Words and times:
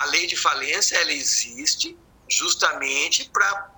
A 0.00 0.06
lei 0.06 0.26
de 0.26 0.36
falência 0.36 0.96
ela 0.96 1.12
existe 1.12 1.96
justamente 2.28 3.28
para 3.30 3.70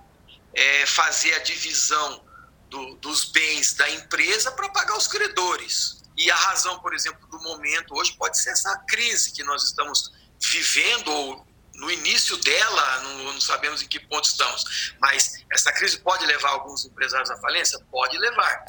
é, 0.53 0.85
fazer 0.85 1.33
a 1.35 1.39
divisão 1.39 2.23
do, 2.69 2.95
dos 2.95 3.25
bens 3.25 3.73
da 3.73 3.89
empresa 3.91 4.51
para 4.51 4.69
pagar 4.69 4.97
os 4.97 5.07
credores. 5.07 6.01
E 6.17 6.29
a 6.31 6.35
razão, 6.35 6.79
por 6.79 6.93
exemplo, 6.93 7.27
do 7.27 7.39
momento 7.41 7.95
hoje 7.95 8.15
pode 8.17 8.39
ser 8.39 8.51
essa 8.51 8.75
crise 8.87 9.31
que 9.31 9.43
nós 9.43 9.63
estamos 9.63 10.11
vivendo, 10.39 11.11
ou 11.11 11.47
no 11.75 11.91
início 11.91 12.37
dela, 12.37 12.99
não, 13.01 13.33
não, 13.33 13.41
sabemos 13.41 13.81
em 13.81 13.87
que 13.87 13.99
ponto 13.99 14.25
estamos, 14.25 14.93
mas 15.01 15.43
essa 15.51 15.71
crise 15.71 15.99
pode 15.99 16.25
levar 16.25 16.49
alguns 16.49 16.85
empresários 16.85 17.29
à 17.31 17.37
falência? 17.37 17.79
Pode 17.91 18.17
levar. 18.17 18.65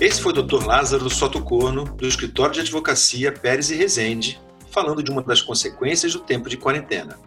Esse 0.00 0.22
foi 0.22 0.32
o 0.32 0.42
Dr. 0.42 0.64
Lázaro 0.64 1.10
Soto 1.10 1.42
Corno, 1.42 1.84
do 1.84 2.08
escritório 2.08 2.54
de 2.54 2.60
advocacia 2.60 3.30
Pérez 3.30 3.70
e 3.70 3.74
Rezende, 3.74 4.40
falando 4.70 5.02
de 5.02 5.10
uma 5.10 5.20
das 5.20 5.42
consequências 5.42 6.14
do 6.14 6.20
tempo 6.20 6.48
de 6.48 6.56
quarentena, 6.56 7.18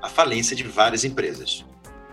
a 0.00 0.08
falência 0.08 0.56
de 0.56 0.62
várias 0.62 1.04
empresas. 1.04 1.66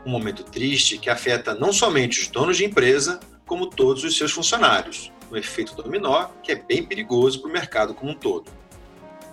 Um 0.06 0.10
momento 0.12 0.44
triste 0.44 0.98
que 0.98 1.10
afeta 1.10 1.56
não 1.56 1.72
somente 1.72 2.20
os 2.20 2.28
donos 2.28 2.58
de 2.58 2.66
empresa, 2.66 3.22
como 3.46 3.68
todos 3.68 4.04
os 4.04 4.18
seus 4.18 4.34
funcionários, 4.34 5.14
um 5.32 5.38
efeito 5.38 5.78
dominó 5.82 6.28
que 6.44 6.52
é 6.52 6.56
bem 6.56 6.84
perigoso 6.84 7.40
para 7.40 7.50
o 7.50 7.54
mercado 7.54 7.94
como 7.94 8.12
um 8.12 8.16
todo. 8.16 8.52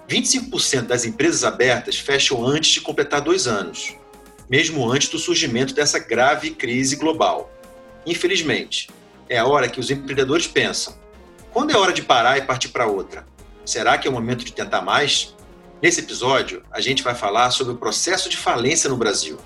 25% 0.08 0.83
das 0.83 1.05
empresas 1.05 1.42
abertas 1.42 1.98
fecham 1.98 2.47
antes 2.47 2.70
de 2.70 2.80
completar 2.80 3.20
dois 3.20 3.48
anos, 3.48 3.97
mesmo 4.48 4.88
antes 4.88 5.08
do 5.08 5.19
surgimento 5.19 5.74
dessa 5.74 5.98
grave 5.98 6.50
crise 6.50 6.95
global. 6.95 7.50
Infelizmente, 8.06 8.88
é 9.28 9.38
a 9.38 9.46
hora 9.46 9.68
que 9.68 9.80
os 9.80 9.91
empreendedores 9.91 10.46
pensam: 10.46 10.95
quando 11.52 11.70
é 11.70 11.77
hora 11.77 11.92
de 11.92 12.02
parar 12.02 12.38
e 12.38 12.42
partir 12.42 12.69
para 12.69 12.86
outra? 12.86 13.27
Será 13.64 13.98
que 13.98 14.06
é 14.08 14.11
o 14.11 14.14
momento 14.14 14.44
de 14.44 14.53
tentar 14.53 14.83
mais? 14.83 15.34
Nesse 15.83 16.00
episódio, 16.00 16.62
a 16.72 16.80
gente 16.80 17.03
vai 17.03 17.14
falar 17.14 17.50
sobre 17.50 17.75
o 17.75 17.77
processo 17.77 18.28
de 18.28 18.36
falência 18.36 18.88
no 18.88 18.97
Brasil. 18.97 19.38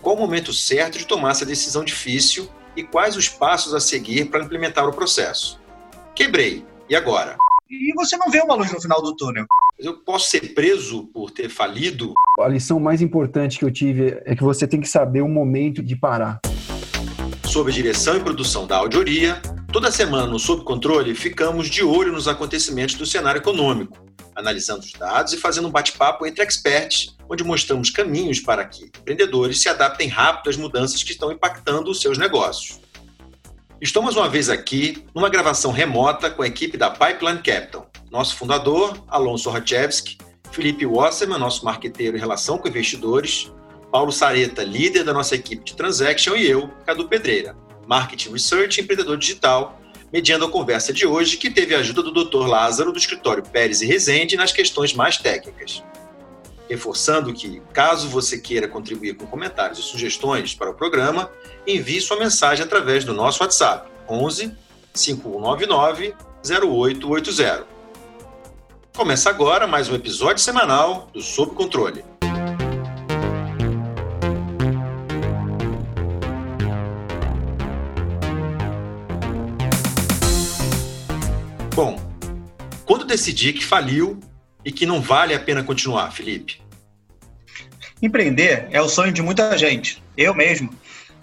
Qual 0.00 0.16
o 0.16 0.18
momento 0.18 0.52
certo 0.52 0.98
de 0.98 1.06
tomar 1.06 1.30
essa 1.30 1.46
decisão 1.46 1.84
difícil 1.84 2.48
e 2.76 2.82
quais 2.82 3.16
os 3.16 3.28
passos 3.28 3.74
a 3.74 3.80
seguir 3.80 4.26
para 4.26 4.42
implementar 4.42 4.88
o 4.88 4.92
processo. 4.92 5.60
Quebrei. 6.14 6.64
E 6.88 6.96
agora? 6.96 7.36
E 7.70 7.92
você 7.94 8.16
não 8.16 8.30
vê 8.30 8.40
uma 8.40 8.54
luz 8.54 8.72
no 8.72 8.80
final 8.80 9.02
do 9.02 9.14
túnel. 9.14 9.46
Eu 9.78 9.98
posso 9.98 10.30
ser 10.30 10.54
preso 10.54 11.06
por 11.06 11.30
ter 11.30 11.48
falido? 11.48 12.12
A 12.38 12.48
lição 12.48 12.78
mais 12.78 13.00
importante 13.00 13.58
que 13.58 13.64
eu 13.64 13.70
tive 13.70 14.20
é 14.24 14.34
que 14.36 14.42
você 14.42 14.66
tem 14.66 14.80
que 14.80 14.88
saber 14.88 15.22
o 15.22 15.28
momento 15.28 15.82
de 15.82 15.96
parar. 15.96 16.40
Sob 17.52 17.70
direção 17.70 18.16
e 18.16 18.20
produção 18.20 18.66
da 18.66 18.78
Audioria, 18.78 19.38
toda 19.70 19.90
semana 19.90 20.26
no 20.26 20.38
Sob 20.38 20.64
Controle 20.64 21.14
ficamos 21.14 21.68
de 21.68 21.84
olho 21.84 22.10
nos 22.10 22.26
acontecimentos 22.26 22.94
do 22.94 23.04
cenário 23.04 23.40
econômico, 23.40 24.02
analisando 24.34 24.80
os 24.80 24.92
dados 24.92 25.34
e 25.34 25.36
fazendo 25.36 25.68
um 25.68 25.70
bate-papo 25.70 26.24
entre 26.24 26.42
experts, 26.42 27.14
onde 27.28 27.44
mostramos 27.44 27.90
caminhos 27.90 28.40
para 28.40 28.64
que 28.64 28.84
empreendedores 28.84 29.60
se 29.60 29.68
adaptem 29.68 30.08
rápido 30.08 30.48
às 30.48 30.56
mudanças 30.56 31.02
que 31.02 31.12
estão 31.12 31.30
impactando 31.30 31.90
os 31.90 32.00
seus 32.00 32.16
negócios. 32.16 32.80
Estou 33.82 34.02
mais 34.02 34.16
uma 34.16 34.30
vez 34.30 34.48
aqui 34.48 35.04
numa 35.14 35.28
gravação 35.28 35.72
remota 35.72 36.30
com 36.30 36.40
a 36.40 36.46
equipe 36.46 36.78
da 36.78 36.88
Pipeline 36.88 37.42
Capital. 37.42 37.86
Nosso 38.10 38.34
fundador, 38.34 39.04
Alonso 39.08 39.50
Rochevski, 39.50 40.16
Felipe 40.50 40.86
Wasserman, 40.86 41.38
nosso 41.38 41.66
marqueteiro 41.66 42.16
em 42.16 42.20
relação 42.20 42.56
com 42.56 42.66
investidores, 42.66 43.52
Paulo 43.92 44.10
Sareta, 44.10 44.64
líder 44.64 45.04
da 45.04 45.12
nossa 45.12 45.34
equipe 45.34 45.62
de 45.62 45.76
Transaction, 45.76 46.34
e 46.34 46.48
eu, 46.48 46.70
Cadu 46.86 47.06
Pedreira, 47.06 47.54
Marketing 47.86 48.32
Research 48.32 48.80
e 48.80 48.82
empreendedor 48.82 49.18
digital, 49.18 49.78
mediando 50.10 50.46
a 50.46 50.50
conversa 50.50 50.94
de 50.94 51.06
hoje, 51.06 51.36
que 51.36 51.50
teve 51.50 51.74
a 51.74 51.80
ajuda 51.80 52.02
do 52.02 52.24
Dr. 52.24 52.46
Lázaro, 52.46 52.90
do 52.90 52.98
escritório 52.98 53.42
Pérez 53.42 53.82
e 53.82 53.86
Rezende, 53.86 54.34
nas 54.34 54.50
questões 54.50 54.94
mais 54.94 55.18
técnicas. 55.18 55.84
Reforçando 56.70 57.34
que, 57.34 57.60
caso 57.74 58.08
você 58.08 58.38
queira 58.38 58.66
contribuir 58.66 59.14
com 59.14 59.26
comentários 59.26 59.78
e 59.78 59.82
sugestões 59.82 60.54
para 60.54 60.70
o 60.70 60.74
programa, 60.74 61.30
envie 61.66 62.00
sua 62.00 62.18
mensagem 62.18 62.64
através 62.64 63.04
do 63.04 63.12
nosso 63.12 63.42
WhatsApp 63.42 63.90
11 64.08 64.56
5199 64.94 66.14
0880. 66.42 67.66
Começa 68.96 69.28
agora 69.28 69.66
mais 69.66 69.90
um 69.90 69.94
episódio 69.94 70.42
semanal 70.42 71.10
do 71.12 71.20
Sob 71.20 71.54
Controle. 71.54 72.11
Bom, 81.74 81.98
quando 82.84 83.06
decidi 83.06 83.50
que 83.54 83.64
faliu 83.64 84.20
e 84.62 84.70
que 84.70 84.84
não 84.84 85.00
vale 85.00 85.34
a 85.34 85.40
pena 85.40 85.64
continuar, 85.64 86.10
Felipe? 86.10 86.60
Empreender 88.02 88.68
é 88.70 88.80
o 88.82 88.90
sonho 88.90 89.10
de 89.10 89.22
muita 89.22 89.56
gente. 89.56 90.02
Eu 90.14 90.34
mesmo 90.34 90.68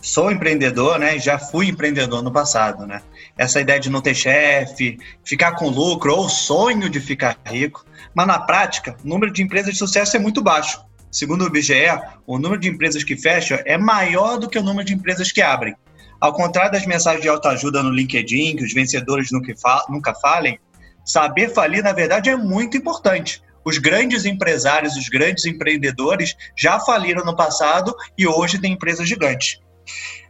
sou 0.01 0.31
empreendedor, 0.31 0.97
né? 0.97 1.19
Já 1.19 1.37
fui 1.37 1.67
empreendedor 1.67 2.23
no 2.23 2.31
passado, 2.31 2.87
né? 2.87 3.03
Essa 3.37 3.61
ideia 3.61 3.79
de 3.79 3.91
não 3.91 4.01
ter 4.01 4.15
chefe, 4.15 4.97
ficar 5.23 5.51
com 5.51 5.69
lucro 5.69 6.15
ou 6.15 6.27
sonho 6.27 6.89
de 6.89 6.99
ficar 6.99 7.37
rico, 7.45 7.85
mas 8.15 8.25
na 8.25 8.39
prática, 8.39 8.97
o 9.03 9.07
número 9.07 9.31
de 9.31 9.43
empresas 9.43 9.73
de 9.73 9.77
sucesso 9.77 10.17
é 10.17 10.19
muito 10.19 10.41
baixo. 10.41 10.83
Segundo 11.11 11.43
o 11.43 11.47
IBGE, 11.47 11.89
o 12.25 12.39
número 12.39 12.59
de 12.59 12.69
empresas 12.69 13.03
que 13.03 13.15
fecham 13.15 13.59
é 13.65 13.77
maior 13.77 14.39
do 14.39 14.49
que 14.49 14.57
o 14.57 14.63
número 14.63 14.83
de 14.85 14.95
empresas 14.95 15.31
que 15.31 15.43
abrem. 15.43 15.75
Ao 16.19 16.33
contrário 16.33 16.71
das 16.71 16.85
mensagens 16.85 17.21
de 17.21 17.29
autoajuda 17.29 17.81
no 17.81 17.91
LinkedIn, 17.91 18.57
que 18.57 18.63
os 18.63 18.73
vencedores 18.73 19.29
nunca, 19.31 20.13
falem, 20.15 20.59
saber 21.05 21.53
falir, 21.53 21.83
na 21.83 21.93
verdade, 21.93 22.29
é 22.29 22.35
muito 22.35 22.75
importante. 22.75 23.41
Os 23.63 23.77
grandes 23.77 24.25
empresários, 24.25 24.95
os 24.95 25.07
grandes 25.07 25.45
empreendedores 25.45 26.35
já 26.57 26.79
faliram 26.79 27.23
no 27.23 27.35
passado 27.35 27.95
e 28.17 28.27
hoje 28.27 28.59
têm 28.59 28.73
empresas 28.73 29.07
gigantes. 29.07 29.59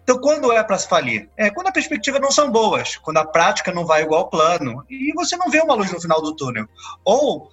Então, 0.03 0.19
quando 0.19 0.51
é 0.51 0.63
para 0.63 0.77
se 0.77 0.87
falir? 0.87 1.29
É 1.37 1.49
quando 1.49 1.67
a 1.67 1.71
perspectiva 1.71 2.19
não 2.19 2.31
são 2.31 2.51
boas, 2.51 2.97
quando 2.97 3.17
a 3.17 3.25
prática 3.25 3.71
não 3.71 3.85
vai 3.85 4.01
igual 4.03 4.21
ao 4.21 4.29
plano 4.29 4.83
e 4.89 5.13
você 5.13 5.37
não 5.37 5.49
vê 5.49 5.59
uma 5.59 5.75
luz 5.75 5.91
no 5.91 6.01
final 6.01 6.21
do 6.21 6.35
túnel. 6.35 6.67
Ou 7.05 7.49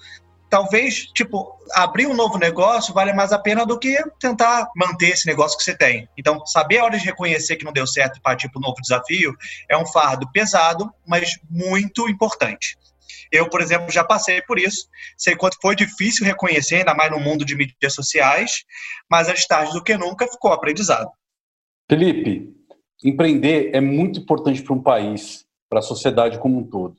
talvez, 0.49 1.07
tipo, 1.07 1.59
abrir 1.75 2.07
um 2.07 2.15
novo 2.15 2.39
negócio 2.39 2.95
vale 2.95 3.13
mais 3.13 3.33
a 3.33 3.39
pena 3.39 3.67
do 3.67 3.79
que 3.79 3.97
tentar 4.19 4.71
manter 4.77 5.11
esse 5.11 5.27
negócio 5.27 5.57
que 5.57 5.65
você 5.65 5.77
tem. 5.77 6.09
Então, 6.17 6.45
saber 6.47 6.79
a 6.79 6.85
hora 6.85 6.99
de 6.99 7.05
reconhecer 7.05 7.57
que 7.57 7.65
não 7.65 7.73
deu 7.73 7.87
certo 7.87 8.17
e 8.17 8.21
partir 8.21 8.49
para 8.51 8.59
um 8.59 8.63
novo 8.63 8.81
desafio 8.81 9.35
é 9.69 9.77
um 9.77 9.87
fardo 9.87 10.31
pesado, 10.33 10.91
mas 11.07 11.39
muito 11.51 12.09
importante. 12.09 12.77
Eu, 13.31 13.49
por 13.51 13.61
exemplo, 13.61 13.91
já 13.91 14.05
passei 14.05 14.41
por 14.43 14.59
isso. 14.59 14.89
Sei 15.17 15.35
quanto 15.35 15.59
foi 15.61 15.75
difícil 15.75 16.25
reconhecer, 16.25 16.77
ainda 16.77 16.95
mais 16.95 17.11
no 17.11 17.19
mundo 17.19 17.45
de 17.45 17.57
mídias 17.57 17.95
sociais, 17.95 18.65
mas 19.11 19.29
as 19.29 19.45
tarde 19.47 19.73
do 19.73 19.83
que 19.83 19.97
nunca 19.97 20.29
ficou 20.29 20.53
aprendizado. 20.53 21.11
Felipe, 21.89 22.55
empreender 23.05 23.71
é 23.75 23.81
muito 23.81 24.21
importante 24.21 24.63
para 24.63 24.75
um 24.75 24.83
país, 24.83 25.45
para 25.69 25.81
a 25.81 25.83
sociedade 25.83 26.39
como 26.39 26.59
um 26.59 26.65
todo. 26.65 26.97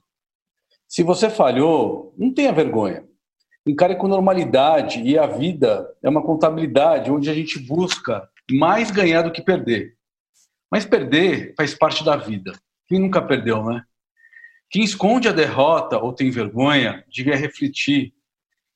Se 0.87 1.03
você 1.03 1.29
falhou, 1.29 2.13
não 2.17 2.33
tenha 2.33 2.53
vergonha. 2.53 3.06
Encare 3.67 3.97
com 3.97 4.07
normalidade 4.07 5.01
e 5.01 5.17
a 5.17 5.27
vida 5.27 5.93
é 6.01 6.09
uma 6.09 6.23
contabilidade 6.23 7.11
onde 7.11 7.29
a 7.29 7.33
gente 7.33 7.59
busca 7.59 8.27
mais 8.49 8.89
ganhar 8.89 9.23
do 9.23 9.31
que 9.31 9.41
perder. 9.41 9.95
Mas 10.71 10.85
perder 10.85 11.53
faz 11.57 11.73
parte 11.73 12.03
da 12.03 12.15
vida. 12.15 12.53
Quem 12.87 12.99
nunca 12.99 13.21
perdeu, 13.21 13.63
né? 13.63 13.83
Quem 14.69 14.83
esconde 14.83 15.27
a 15.27 15.33
derrota 15.33 15.97
ou 15.97 16.13
tem 16.13 16.29
vergonha 16.29 17.03
devia 17.11 17.35
refletir 17.35 18.13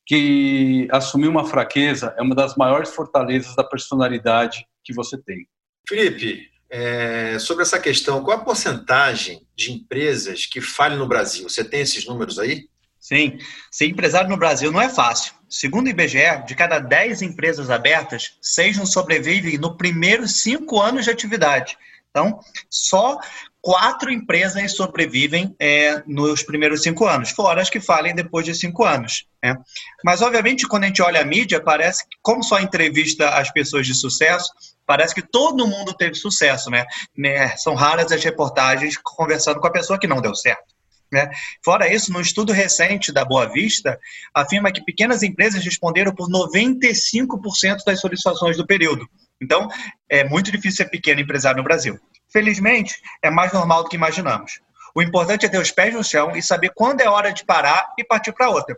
que 0.05 0.87
assumir 0.91 1.27
uma 1.27 1.45
fraqueza 1.45 2.13
é 2.17 2.21
uma 2.21 2.35
das 2.35 2.55
maiores 2.55 2.93
fortalezas 2.93 3.55
da 3.55 3.63
personalidade 3.63 4.65
que 4.83 4.93
você 4.93 5.17
tem. 5.17 5.47
Felipe, 5.87 6.49
é, 6.69 7.37
sobre 7.39 7.63
essa 7.63 7.79
questão, 7.79 8.23
qual 8.23 8.37
a 8.37 8.43
porcentagem 8.43 9.45
de 9.55 9.71
empresas 9.71 10.45
que 10.45 10.59
falham 10.59 10.97
no 10.97 11.07
Brasil? 11.07 11.47
Você 11.47 11.63
tem 11.63 11.81
esses 11.81 12.05
números 12.05 12.39
aí? 12.39 12.67
Sim, 13.01 13.39
ser 13.71 13.87
empresário 13.87 14.29
no 14.29 14.37
Brasil 14.37 14.71
não 14.71 14.79
é 14.79 14.87
fácil. 14.87 15.33
Segundo 15.49 15.87
o 15.87 15.89
IBGE, 15.89 16.45
de 16.45 16.55
cada 16.55 16.77
10 16.77 17.23
empresas 17.23 17.71
abertas, 17.71 18.37
6 18.39 18.77
não 18.77 18.85
sobrevivem 18.85 19.57
no 19.57 19.75
primeiros 19.75 20.43
5 20.43 20.79
anos 20.79 21.05
de 21.05 21.11
atividade. 21.11 21.75
Então, 22.11 22.39
só 22.69 23.19
quatro 23.61 24.11
empresas 24.11 24.75
sobrevivem 24.75 25.55
é, 25.59 26.03
nos 26.05 26.43
primeiros 26.43 26.81
cinco 26.81 27.05
anos, 27.05 27.29
fora 27.29 27.61
as 27.61 27.69
que 27.69 27.79
falem 27.79 28.13
depois 28.13 28.45
de 28.45 28.53
cinco 28.53 28.83
anos. 28.83 29.25
Né? 29.41 29.55
Mas, 30.03 30.21
obviamente, 30.21 30.67
quando 30.67 30.83
a 30.83 30.87
gente 30.87 31.01
olha 31.01 31.21
a 31.21 31.25
mídia, 31.25 31.61
parece 31.61 32.03
que, 32.07 32.17
como 32.21 32.43
só 32.43 32.59
entrevista 32.59 33.29
as 33.29 33.49
pessoas 33.51 33.87
de 33.87 33.95
sucesso, 33.95 34.51
parece 34.85 35.15
que 35.15 35.21
todo 35.21 35.67
mundo 35.67 35.93
teve 35.93 36.15
sucesso, 36.15 36.69
né? 36.69 36.85
né? 37.17 37.55
São 37.55 37.75
raras 37.75 38.11
as 38.11 38.23
reportagens 38.23 38.97
conversando 38.97 39.59
com 39.59 39.67
a 39.67 39.71
pessoa 39.71 39.97
que 39.97 40.07
não 40.07 40.21
deu 40.21 40.35
certo. 40.35 40.75
Né? 41.11 41.29
Fora 41.63 41.93
isso, 41.93 42.13
num 42.13 42.21
estudo 42.21 42.53
recente 42.53 43.11
da 43.11 43.25
Boa 43.25 43.51
Vista, 43.51 43.99
afirma 44.33 44.71
que 44.71 44.83
pequenas 44.83 45.21
empresas 45.21 45.63
responderam 45.63 46.15
por 46.15 46.29
95% 46.29 47.83
das 47.85 47.99
solicitações 47.99 48.55
do 48.55 48.65
período. 48.65 49.09
Então, 49.41 49.67
é 50.07 50.23
muito 50.23 50.51
difícil 50.51 50.77
ser 50.77 50.89
pequeno 50.89 51.19
empresário 51.19 51.57
no 51.57 51.63
Brasil. 51.63 51.99
Felizmente, 52.31 52.95
é 53.21 53.29
mais 53.29 53.51
normal 53.51 53.83
do 53.83 53.89
que 53.89 53.95
imaginamos. 53.97 54.61
O 54.95 55.01
importante 55.01 55.45
é 55.45 55.49
ter 55.49 55.59
os 55.59 55.71
pés 55.71 55.93
no 55.93 56.03
chão 56.03 56.35
e 56.35 56.41
saber 56.41 56.71
quando 56.73 57.01
é 57.01 57.09
hora 57.09 57.31
de 57.31 57.43
parar 57.43 57.93
e 57.97 58.03
partir 58.03 58.31
para 58.31 58.49
outra. 58.49 58.77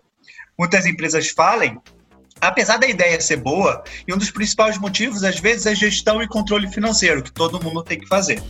Muitas 0.58 0.86
empresas 0.86 1.30
falem, 1.30 1.80
apesar 2.42 2.78
da 2.78 2.88
ideia 2.88 3.20
ser 3.22 3.38
boa, 3.38 3.84
e 4.08 4.14
um 4.14 4.18
dos 4.18 4.32
principais 4.32 4.78
motivos, 4.78 5.24
às 5.24 5.40
vezes, 5.40 5.66
é 5.68 5.76
gestão 5.76 6.22
e 6.22 6.28
controle 6.28 6.72
financeiro, 6.72 7.22
que 7.22 7.32
todo 7.32 7.62
mundo 7.64 7.84
tem 7.84 8.00
que 8.00 8.08
fazer. 8.08 8.42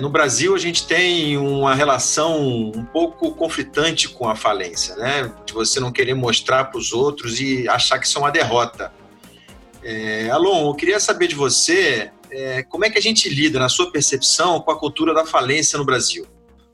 No 0.00 0.08
Brasil, 0.08 0.54
a 0.54 0.58
gente 0.58 0.86
tem 0.86 1.36
uma 1.36 1.74
relação 1.74 2.70
um 2.74 2.84
pouco 2.84 3.32
conflitante 3.32 4.08
com 4.08 4.28
a 4.28 4.34
falência, 4.34 4.96
né? 4.96 5.32
De 5.44 5.52
você 5.52 5.78
não 5.78 5.92
querer 5.92 6.14
mostrar 6.14 6.64
para 6.66 6.78
os 6.78 6.92
outros 6.92 7.40
e 7.40 7.68
achar 7.68 7.98
que 7.98 8.06
isso 8.06 8.18
é 8.18 8.20
uma 8.20 8.30
derrota. 8.30 8.92
É, 9.82 10.30
Alon, 10.30 10.68
eu 10.68 10.74
queria 10.74 11.00
saber 11.00 11.26
de 11.26 11.34
você 11.34 12.10
é, 12.30 12.62
como 12.62 12.84
é 12.84 12.90
que 12.90 12.98
a 12.98 13.02
gente 13.02 13.28
lida, 13.28 13.58
na 13.58 13.68
sua 13.68 13.90
percepção, 13.90 14.60
com 14.60 14.70
a 14.70 14.78
cultura 14.78 15.12
da 15.14 15.24
falência 15.24 15.78
no 15.78 15.84
Brasil. 15.84 16.26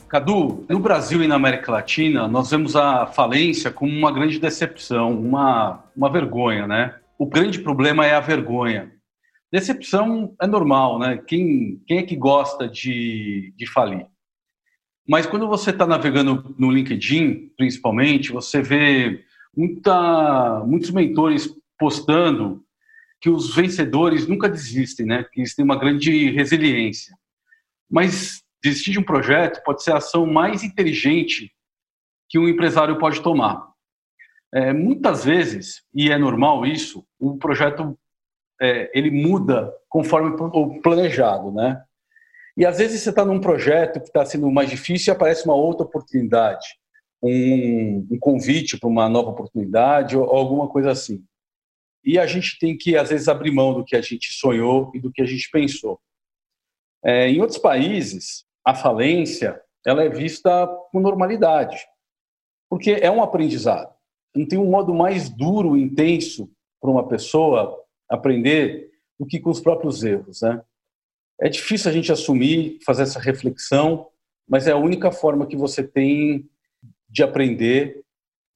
Cadu, 0.09 0.65
no 0.69 0.79
Brasil 0.79 1.23
e 1.23 1.27
na 1.27 1.35
América 1.35 1.73
Latina, 1.73 2.29
nós 2.29 2.51
vemos 2.51 2.77
a 2.77 3.07
falência 3.07 3.71
como 3.71 3.93
uma 3.93 4.13
grande 4.13 4.39
decepção, 4.39 5.19
uma, 5.19 5.85
uma 5.97 6.11
vergonha, 6.11 6.67
né? 6.67 6.95
O 7.19 7.27
grande 7.27 7.59
problema 7.59 8.07
é 8.07 8.15
a 8.15 8.21
vergonha. 8.21 8.93
Decepção 9.53 10.35
é 10.41 10.47
normal, 10.47 10.99
né? 10.99 11.19
Quem, 11.19 11.83
quem 11.87 11.99
é 11.99 12.03
que 12.03 12.17
gosta 12.17 12.69
de, 12.69 13.53
de 13.57 13.67
falir? 13.67 14.07
Mas 15.09 15.25
quando 15.25 15.47
você 15.47 15.71
está 15.71 15.87
navegando 15.87 16.55
no 16.59 16.71
LinkedIn, 16.71 17.53
principalmente, 17.57 18.33
você 18.33 18.61
vê 18.61 19.25
muita, 19.57 20.65
muitos 20.67 20.91
mentores 20.91 21.49
postando 21.79 22.65
que 23.21 23.31
os 23.31 23.55
vencedores 23.55 24.27
nunca 24.27 24.49
desistem, 24.49 25.07
né? 25.07 25.25
Que 25.33 25.41
eles 25.41 25.55
têm 25.55 25.65
uma 25.65 25.79
grande 25.79 26.31
resiliência. 26.31 27.17
Mas 27.89 28.43
desistir 28.63 28.91
de 28.91 28.99
um 28.99 29.05
projeto 29.05 29.63
pode 29.63 29.83
ser 29.83 29.93
a 29.93 29.99
ação 29.99 30.27
mais 30.27 30.65
inteligente 30.65 31.53
que 32.29 32.39
um 32.39 32.49
empresário 32.49 32.99
pode 32.99 33.23
tomar. 33.23 33.65
É, 34.53 34.73
muitas 34.73 35.25
vezes, 35.25 35.83
e 35.95 36.11
é 36.11 36.19
normal 36.19 36.67
isso, 36.67 37.07
o 37.19 37.37
projeto 37.37 37.97
é, 38.61 38.91
ele 38.95 39.11
muda 39.11 39.73
conforme 39.89 40.31
o 40.39 40.81
planejado, 40.81 41.53
né? 41.53 41.83
E 42.57 42.65
às 42.65 42.79
vezes 42.79 43.03
você 43.03 43.11
está 43.11 43.25
num 43.25 43.41
projeto 43.41 44.01
que 44.01 44.07
está 44.07 44.25
sendo 44.25 44.51
mais 44.51 44.71
difícil 44.71 45.13
e 45.13 45.15
aparece 45.15 45.45
uma 45.45 45.55
outra 45.55 45.85
oportunidade, 45.85 46.67
um, 47.23 48.07
um 48.11 48.19
convite 48.19 48.79
para 48.79 48.89
uma 48.89 49.09
nova 49.09 49.31
oportunidade 49.31 50.17
ou, 50.17 50.25
ou 50.25 50.37
alguma 50.37 50.69
coisa 50.69 50.91
assim. 50.91 51.23
E 52.03 52.19
a 52.19 52.27
gente 52.27 52.59
tem 52.59 52.77
que 52.77 52.97
às 52.97 53.11
vezes 53.11 53.29
abrir 53.29 53.51
mão 53.51 53.75
do 53.75 53.85
que 53.85 53.95
a 53.95 54.01
gente 54.01 54.33
sonhou 54.33 54.91
e 54.95 55.01
do 55.01 55.13
que 55.13 55.21
a 55.21 55.27
gente 55.27 55.51
pensou. 55.51 56.01
É, 57.05 57.29
em 57.29 57.41
outros 57.41 57.59
países, 57.59 58.47
a 58.65 58.75
falência 58.75 59.61
ela 59.85 60.03
é 60.03 60.09
vista 60.09 60.67
com 60.91 60.99
normalidade, 60.99 61.79
porque 62.69 62.93
é 63.01 63.11
um 63.11 63.23
aprendizado. 63.23 63.95
Não 64.35 64.47
tem 64.47 64.59
um 64.59 64.71
modo 64.71 64.95
mais 64.95 65.29
duro, 65.29 65.77
intenso 65.77 66.51
para 66.81 66.91
uma 66.91 67.07
pessoa 67.07 67.86
aprender 68.09 68.91
do 69.19 69.27
que 69.27 69.41
com 69.41 69.51
os 69.51 69.61
próprios 69.61 70.03
erros, 70.03 70.43
né? 70.43 70.63
É 71.41 71.49
difícil 71.49 71.91
a 71.91 71.95
gente 71.95 72.11
assumir, 72.11 72.79
fazer 72.85 73.03
essa 73.03 73.21
reflexão, 73.21 74.09
mas 74.49 74.67
é 74.67 74.73
a 74.73 74.77
única 74.77 75.11
forma 75.13 75.47
que 75.47 75.57
você 75.57 75.83
tem 75.83 76.49
de 77.09 77.23
aprender 77.23 78.03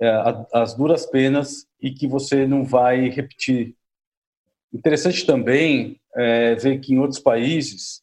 é, 0.01 0.11
as 0.55 0.75
duras 0.75 1.05
penas 1.05 1.67
e 1.81 1.91
que 1.91 2.07
você 2.07 2.47
não 2.47 2.65
vai 2.65 3.09
repetir. 3.11 3.77
Interessante 4.73 5.27
também 5.27 6.01
é, 6.17 6.55
ver 6.55 6.79
que 6.81 6.95
em 6.95 6.99
outros 6.99 7.21
países, 7.21 8.03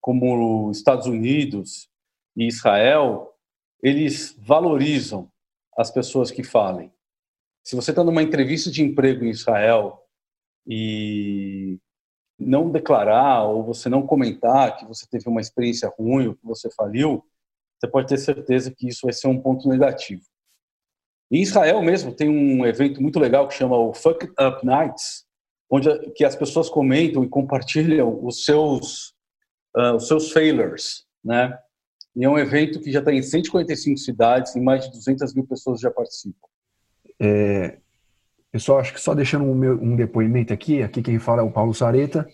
como 0.00 0.68
os 0.68 0.78
Estados 0.78 1.06
Unidos 1.06 1.88
e 2.36 2.46
Israel, 2.46 3.34
eles 3.82 4.36
valorizam 4.38 5.30
as 5.76 5.90
pessoas 5.90 6.30
que 6.30 6.44
falem. 6.44 6.92
Se 7.64 7.74
você 7.74 7.90
está 7.90 8.04
numa 8.04 8.22
entrevista 8.22 8.70
de 8.70 8.82
emprego 8.82 9.24
em 9.24 9.30
Israel 9.30 10.05
e 10.66 11.78
não 12.38 12.70
declarar 12.70 13.44
ou 13.44 13.62
você 13.62 13.88
não 13.88 14.06
comentar 14.06 14.76
que 14.76 14.86
você 14.86 15.06
teve 15.06 15.28
uma 15.28 15.40
experiência 15.40 15.92
ruim 15.98 16.28
ou 16.28 16.34
que 16.34 16.44
você 16.44 16.70
faliu, 16.70 17.24
você 17.78 17.88
pode 17.88 18.08
ter 18.08 18.18
certeza 18.18 18.70
que 18.70 18.88
isso 18.88 19.00
vai 19.04 19.12
ser 19.12 19.28
um 19.28 19.40
ponto 19.40 19.68
negativo. 19.68 20.22
Em 21.30 21.42
Israel 21.42 21.82
mesmo 21.82 22.14
tem 22.14 22.28
um 22.28 22.64
evento 22.64 23.02
muito 23.02 23.18
legal 23.18 23.48
que 23.48 23.54
chama 23.54 23.76
o 23.76 23.92
Fuck 23.92 24.26
Up 24.26 24.64
Nights, 24.64 25.24
onde 25.70 25.88
que 26.12 26.24
as 26.24 26.36
pessoas 26.36 26.68
comentam 26.68 27.24
e 27.24 27.28
compartilham 27.28 28.24
os 28.24 28.44
seus 28.44 29.14
uh, 29.76 29.94
os 29.96 30.06
seus 30.06 30.32
failures, 30.32 31.04
né? 31.24 31.58
E 32.14 32.24
é 32.24 32.28
um 32.28 32.38
evento 32.38 32.80
que 32.80 32.90
já 32.90 33.00
está 33.00 33.12
em 33.12 33.22
145 33.22 33.98
cidades 33.98 34.54
e 34.54 34.60
mais 34.60 34.84
de 34.84 34.90
200 34.92 35.34
mil 35.34 35.46
pessoas 35.46 35.80
já 35.80 35.90
participam. 35.90 36.48
É, 37.20 37.78
Pessoal, 38.56 38.78
acho 38.78 38.94
que 38.94 39.00
só 39.02 39.14
deixando 39.14 39.44
um, 39.44 39.54
meu, 39.54 39.74
um 39.74 39.94
depoimento 39.94 40.50
aqui, 40.50 40.82
aqui 40.82 41.02
quem 41.02 41.18
fala 41.18 41.42
é 41.42 41.44
o 41.44 41.50
Paulo 41.50 41.74
Sareta. 41.74 42.26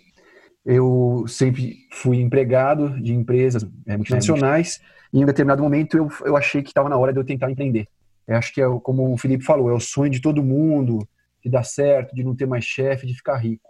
Eu 0.65 1.25
sempre 1.27 1.79
fui 1.91 2.21
empregado 2.21 2.91
de 3.03 3.13
empresas 3.13 3.67
é, 3.85 3.97
multinacionais 3.97 4.81
e 5.13 5.21
em 5.21 5.27
determinado 5.27 5.65
momento 5.65 5.97
eu, 5.97 6.09
eu 6.25 6.37
achei 6.37 6.63
que 6.63 6.69
estava 6.69 6.89
na 6.89 6.97
hora 6.97 7.13
de 7.13 7.19
eu 7.19 7.25
tentar 7.25 7.51
empreender. 7.51 7.89
Eu 8.25 8.37
acho 8.37 8.55
que 8.55 8.63
é 8.63 8.67
como 8.85 9.13
o 9.13 9.19
Felipe 9.19 9.43
falou, 9.43 9.69
é 9.69 9.73
o 9.73 9.81
sonho 9.81 10.13
de 10.13 10.21
todo 10.21 10.45
mundo, 10.45 11.05
de 11.43 11.51
dar 11.51 11.65
certo, 11.65 12.15
de 12.15 12.23
não 12.23 12.37
ter 12.37 12.47
mais 12.47 12.65
chefe, 12.65 13.05
de 13.05 13.15
ficar 13.15 13.39
rico. 13.39 13.69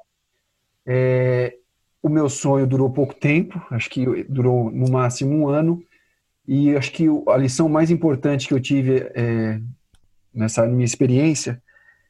É, 0.84 1.56
o 2.02 2.08
meu 2.10 2.28
sonho 2.28 2.66
durou 2.66 2.90
pouco 2.90 3.14
tempo, 3.14 3.64
acho 3.70 3.88
que 3.88 4.25
durou 4.25 4.70
no 4.70 4.90
máximo 4.90 5.34
um 5.34 5.49
ano, 5.49 5.82
e 6.46 6.76
acho 6.76 6.93
que 6.93 7.06
a 7.28 7.37
lição 7.38 7.66
mais 7.66 7.90
importante 7.90 8.46
que 8.46 8.52
eu 8.52 8.60
tive 8.60 9.10
é, 9.14 9.58
nessa 10.34 10.66
minha 10.66 10.84
experiência 10.84 11.62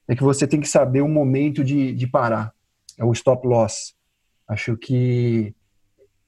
é 0.08 0.14
que 0.14 0.22
você 0.22 0.46
tem 0.46 0.60
que 0.60 0.68
saber 0.68 1.00
o 1.00 1.08
momento 1.08 1.62
de, 1.62 1.92
de 1.92 2.06
parar. 2.06 2.52
É 2.98 3.04
o 3.04 3.12
stop 3.12 3.46
loss. 3.46 3.94
Acho 4.46 4.76
que 4.76 5.54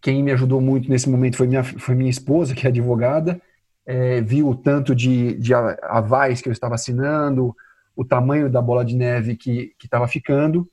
quem 0.00 0.22
me 0.22 0.32
ajudou 0.32 0.60
muito 0.60 0.88
nesse 0.88 1.08
momento 1.08 1.36
foi 1.36 1.46
minha, 1.46 1.64
foi 1.64 1.94
minha 1.94 2.10
esposa, 2.10 2.54
que 2.54 2.66
é 2.66 2.70
advogada, 2.70 3.40
é, 3.86 4.20
viu 4.20 4.48
o 4.48 4.54
tanto 4.54 4.94
de, 4.94 5.34
de 5.38 5.52
avais 5.54 6.40
que 6.40 6.48
eu 6.48 6.52
estava 6.52 6.74
assinando, 6.74 7.54
o 7.96 8.04
tamanho 8.04 8.50
da 8.50 8.60
bola 8.60 8.84
de 8.84 8.96
neve 8.96 9.36
que 9.36 9.74
estava 9.82 10.06
ficando, 10.08 10.68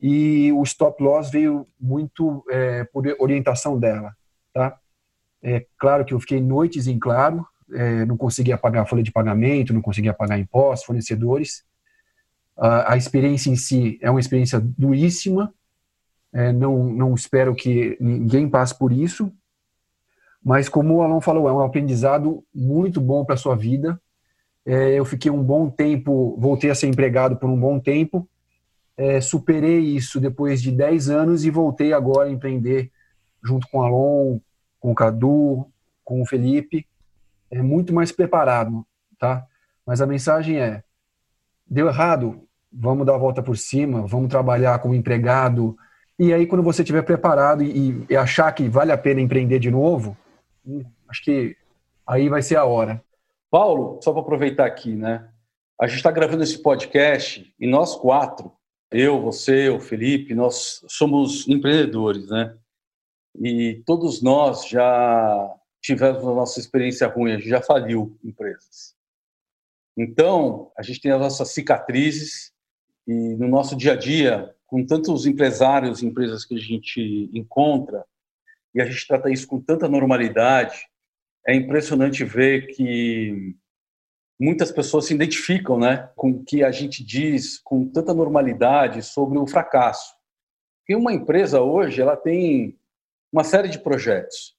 e 0.00 0.52
o 0.52 0.62
stop 0.62 1.02
loss 1.02 1.30
veio 1.30 1.66
muito 1.80 2.44
é, 2.50 2.84
por 2.84 3.04
orientação 3.18 3.78
dela. 3.78 4.12
Tá? 4.52 4.78
É 5.42 5.66
claro 5.76 6.04
que 6.04 6.14
eu 6.14 6.20
fiquei 6.20 6.40
noites 6.40 6.86
em 6.86 6.98
claro, 6.98 7.46
é, 7.72 8.04
não 8.04 8.16
conseguia 8.16 8.56
pagar 8.56 8.82
a 8.82 8.86
folha 8.86 9.02
de 9.02 9.12
pagamento, 9.12 9.74
não 9.74 9.82
conseguia 9.82 10.14
pagar 10.14 10.38
impostos, 10.38 10.86
fornecedores, 10.86 11.64
a, 12.58 12.96
experiência 12.96 13.50
em 13.50 13.56
si 13.56 13.98
é 14.02 14.10
uma 14.10 14.20
experiência 14.20 14.60
duríssima, 14.60 15.54
é, 16.32 16.52
não, 16.52 16.84
não 16.84 17.14
espero 17.14 17.54
que 17.54 17.96
ninguém 18.00 18.48
passe 18.48 18.76
por 18.76 18.92
isso, 18.92 19.32
mas 20.42 20.68
como 20.68 20.96
o 20.96 21.02
Alon 21.02 21.20
falou, 21.20 21.48
é 21.48 21.52
um 21.52 21.60
aprendizado 21.60 22.44
muito 22.54 23.00
bom 23.00 23.24
para 23.24 23.34
a 23.34 23.38
sua 23.38 23.56
vida. 23.56 24.00
É, 24.64 24.92
eu 24.94 25.04
fiquei 25.04 25.30
um 25.30 25.42
bom 25.42 25.70
tempo, 25.70 26.36
voltei 26.38 26.70
a 26.70 26.74
ser 26.74 26.88
empregado 26.88 27.36
por 27.36 27.48
um 27.48 27.58
bom 27.58 27.78
tempo, 27.78 28.28
é, 28.96 29.20
superei 29.20 29.78
isso 29.80 30.20
depois 30.20 30.60
de 30.60 30.72
10 30.72 31.08
anos 31.10 31.44
e 31.44 31.50
voltei 31.50 31.92
agora 31.92 32.28
a 32.28 32.32
empreender 32.32 32.90
junto 33.42 33.68
com 33.68 33.78
o 33.78 33.82
Alon, 33.82 34.40
com 34.80 34.90
o 34.90 34.94
Cadu, 34.94 35.66
com 36.04 36.20
o 36.20 36.26
Felipe, 36.26 36.86
é 37.50 37.62
muito 37.62 37.94
mais 37.94 38.12
preparado, 38.12 38.86
tá? 39.18 39.46
Mas 39.86 40.00
a 40.00 40.06
mensagem 40.06 40.58
é: 40.58 40.82
deu 41.66 41.88
errado, 41.88 42.47
vamos 42.72 43.06
dar 43.06 43.14
a 43.14 43.18
volta 43.18 43.42
por 43.42 43.56
cima, 43.56 44.06
vamos 44.06 44.28
trabalhar 44.28 44.78
como 44.78 44.94
empregado. 44.94 45.76
E 46.18 46.32
aí, 46.32 46.46
quando 46.46 46.62
você 46.62 46.82
estiver 46.82 47.02
preparado 47.02 47.62
e, 47.62 48.06
e, 48.08 48.16
achar 48.16 48.50
que 48.52 48.68
vale 48.68 48.92
a 48.92 48.98
pena 48.98 49.20
empreender 49.20 49.58
de 49.58 49.70
novo, 49.70 50.16
hum, 50.66 50.84
acho 51.08 51.22
que 51.22 51.56
aí 52.06 52.28
vai 52.28 52.42
ser 52.42 52.56
a 52.56 52.64
hora. 52.64 53.02
Paulo, 53.50 54.00
só 54.02 54.12
para 54.12 54.22
aproveitar 54.22 54.66
aqui, 54.66 54.94
né? 54.94 55.28
A 55.80 55.86
gente 55.86 55.98
está 55.98 56.10
gravando 56.10 56.42
esse 56.42 56.60
podcast 56.60 57.54
e 57.58 57.66
nós 57.66 57.94
quatro, 57.94 58.52
eu, 58.90 59.20
você, 59.20 59.68
o 59.68 59.78
Felipe, 59.78 60.34
nós 60.34 60.84
somos 60.88 61.46
empreendedores, 61.46 62.28
né? 62.28 62.56
E 63.40 63.82
todos 63.86 64.20
nós 64.22 64.66
já 64.66 65.54
tivemos 65.80 66.24
a 66.24 66.34
nossa 66.34 66.58
experiência 66.58 67.06
ruim, 67.06 67.32
a 67.32 67.38
gente 67.38 67.48
já 67.48 67.62
faliu 67.62 68.18
empresas. 68.24 68.94
Então, 69.96 70.72
a 70.76 70.82
gente 70.82 71.00
tem 71.00 71.12
as 71.12 71.20
nossas 71.20 71.50
cicatrizes 71.50 72.52
e 73.08 73.34
no 73.36 73.48
nosso 73.48 73.74
dia 73.74 73.94
a 73.94 73.96
dia, 73.96 74.54
com 74.66 74.84
tantos 74.84 75.24
empresários 75.24 76.02
e 76.02 76.06
empresas 76.06 76.44
que 76.44 76.54
a 76.54 76.60
gente 76.60 77.30
encontra, 77.32 78.04
e 78.74 78.82
a 78.82 78.84
gente 78.84 79.06
trata 79.06 79.30
isso 79.30 79.48
com 79.48 79.58
tanta 79.58 79.88
normalidade, 79.88 80.86
é 81.46 81.54
impressionante 81.54 82.22
ver 82.22 82.66
que 82.66 83.56
muitas 84.38 84.70
pessoas 84.70 85.06
se 85.06 85.14
identificam 85.14 85.78
né, 85.78 86.10
com 86.14 86.30
o 86.30 86.44
que 86.44 86.62
a 86.62 86.70
gente 86.70 87.02
diz 87.02 87.58
com 87.58 87.88
tanta 87.88 88.12
normalidade 88.12 89.02
sobre 89.02 89.38
o 89.38 89.46
fracasso. 89.46 90.14
Porque 90.80 90.94
uma 90.94 91.12
empresa 91.12 91.62
hoje 91.62 92.02
ela 92.02 92.16
tem 92.16 92.78
uma 93.32 93.42
série 93.42 93.68
de 93.68 93.78
projetos 93.78 94.54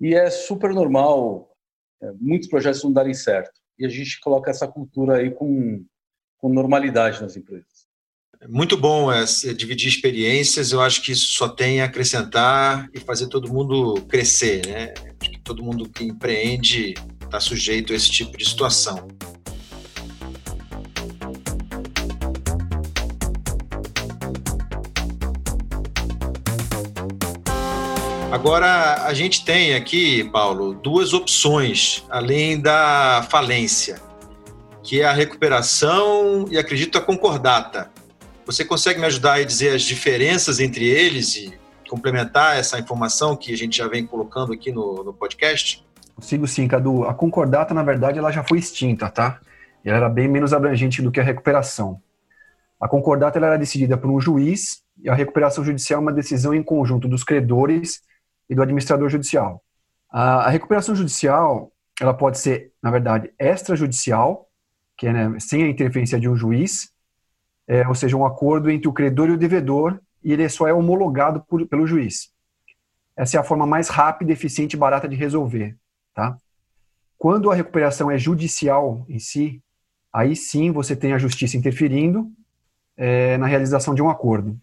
e 0.00 0.14
é 0.14 0.28
super 0.28 0.74
normal 0.74 1.56
é, 2.02 2.12
muitos 2.20 2.48
projetos 2.48 2.82
não 2.84 2.92
darem 2.92 3.14
certo. 3.14 3.60
E 3.78 3.86
a 3.86 3.88
gente 3.88 4.20
coloca 4.20 4.50
essa 4.50 4.66
cultura 4.66 5.18
aí 5.18 5.30
com, 5.30 5.84
com 6.38 6.48
normalidade 6.48 7.20
nas 7.20 7.36
empresas. 7.36 7.75
Muito 8.48 8.76
bom 8.76 9.10
é, 9.10 9.24
dividir 9.56 9.88
experiências. 9.88 10.70
Eu 10.70 10.80
acho 10.80 11.02
que 11.02 11.12
isso 11.12 11.32
só 11.32 11.48
tem 11.48 11.80
a 11.80 11.86
acrescentar 11.86 12.88
e 12.92 13.00
fazer 13.00 13.28
todo 13.28 13.52
mundo 13.52 14.02
crescer, 14.08 14.66
né? 14.66 14.94
Acho 15.20 15.30
que 15.30 15.40
todo 15.40 15.62
mundo 15.62 15.88
que 15.88 16.04
empreende 16.04 16.94
está 17.22 17.40
sujeito 17.40 17.92
a 17.92 17.96
esse 17.96 18.10
tipo 18.10 18.36
de 18.36 18.44
situação. 18.44 19.08
Agora, 28.30 29.06
a 29.06 29.14
gente 29.14 29.44
tem 29.44 29.74
aqui, 29.74 30.24
Paulo, 30.24 30.74
duas 30.74 31.14
opções, 31.14 32.04
além 32.10 32.60
da 32.60 33.26
falência, 33.30 34.00
que 34.82 35.00
é 35.00 35.04
a 35.04 35.12
recuperação 35.12 36.46
e, 36.50 36.58
acredito, 36.58 36.98
a 36.98 37.00
concordata. 37.00 37.95
Você 38.46 38.64
consegue 38.64 39.00
me 39.00 39.06
ajudar 39.06 39.34
a 39.34 39.44
dizer 39.44 39.74
as 39.74 39.82
diferenças 39.82 40.60
entre 40.60 40.84
eles 40.84 41.34
e 41.34 41.52
complementar 41.90 42.56
essa 42.56 42.78
informação 42.78 43.36
que 43.36 43.52
a 43.52 43.56
gente 43.56 43.76
já 43.76 43.88
vem 43.88 44.06
colocando 44.06 44.52
aqui 44.52 44.70
no, 44.70 45.02
no 45.02 45.12
podcast? 45.12 45.84
Consigo 46.14 46.46
sim, 46.46 46.68
Cadu. 46.68 47.02
A 47.08 47.12
concordata, 47.12 47.74
na 47.74 47.82
verdade, 47.82 48.20
ela 48.20 48.30
já 48.30 48.44
foi 48.44 48.58
extinta, 48.58 49.10
tá? 49.10 49.40
Ela 49.84 49.96
era 49.96 50.08
bem 50.08 50.28
menos 50.28 50.54
abrangente 50.54 51.02
do 51.02 51.10
que 51.10 51.18
a 51.18 51.24
recuperação. 51.24 52.00
A 52.80 52.86
concordata 52.86 53.36
ela 53.36 53.48
era 53.48 53.58
decidida 53.58 53.98
por 53.98 54.08
um 54.08 54.20
juiz 54.20 54.80
e 55.02 55.10
a 55.10 55.14
recuperação 55.14 55.64
judicial 55.64 55.98
é 55.98 56.02
uma 56.02 56.12
decisão 56.12 56.54
em 56.54 56.62
conjunto 56.62 57.08
dos 57.08 57.24
credores 57.24 58.00
e 58.48 58.54
do 58.54 58.62
administrador 58.62 59.08
judicial. 59.08 59.60
A, 60.08 60.46
a 60.46 60.50
recuperação 60.50 60.94
judicial 60.94 61.72
ela 62.00 62.14
pode 62.14 62.38
ser, 62.38 62.70
na 62.80 62.92
verdade, 62.92 63.28
extrajudicial, 63.40 64.48
que 64.96 65.08
é 65.08 65.12
né, 65.12 65.36
sem 65.40 65.64
a 65.64 65.68
interferência 65.68 66.20
de 66.20 66.28
um 66.28 66.36
juiz, 66.36 66.94
é, 67.66 67.86
ou 67.86 67.94
seja, 67.94 68.16
um 68.16 68.24
acordo 68.24 68.70
entre 68.70 68.88
o 68.88 68.92
credor 68.92 69.28
e 69.28 69.32
o 69.32 69.38
devedor, 69.38 70.00
e 70.22 70.32
ele 70.32 70.48
só 70.48 70.66
é 70.66 70.72
homologado 70.72 71.44
por, 71.48 71.66
pelo 71.66 71.86
juiz. 71.86 72.30
Essa 73.16 73.36
é 73.36 73.40
a 73.40 73.44
forma 73.44 73.66
mais 73.66 73.88
rápida, 73.88 74.32
eficiente 74.32 74.74
e 74.74 74.78
barata 74.78 75.08
de 75.08 75.16
resolver. 75.16 75.76
Tá? 76.14 76.36
Quando 77.18 77.50
a 77.50 77.54
recuperação 77.54 78.10
é 78.10 78.18
judicial 78.18 79.04
em 79.08 79.18
si, 79.18 79.62
aí 80.12 80.36
sim 80.36 80.70
você 80.70 80.94
tem 80.94 81.12
a 81.12 81.18
justiça 81.18 81.56
interferindo 81.56 82.30
é, 82.96 83.36
na 83.38 83.46
realização 83.46 83.94
de 83.94 84.02
um 84.02 84.10
acordo. 84.10 84.58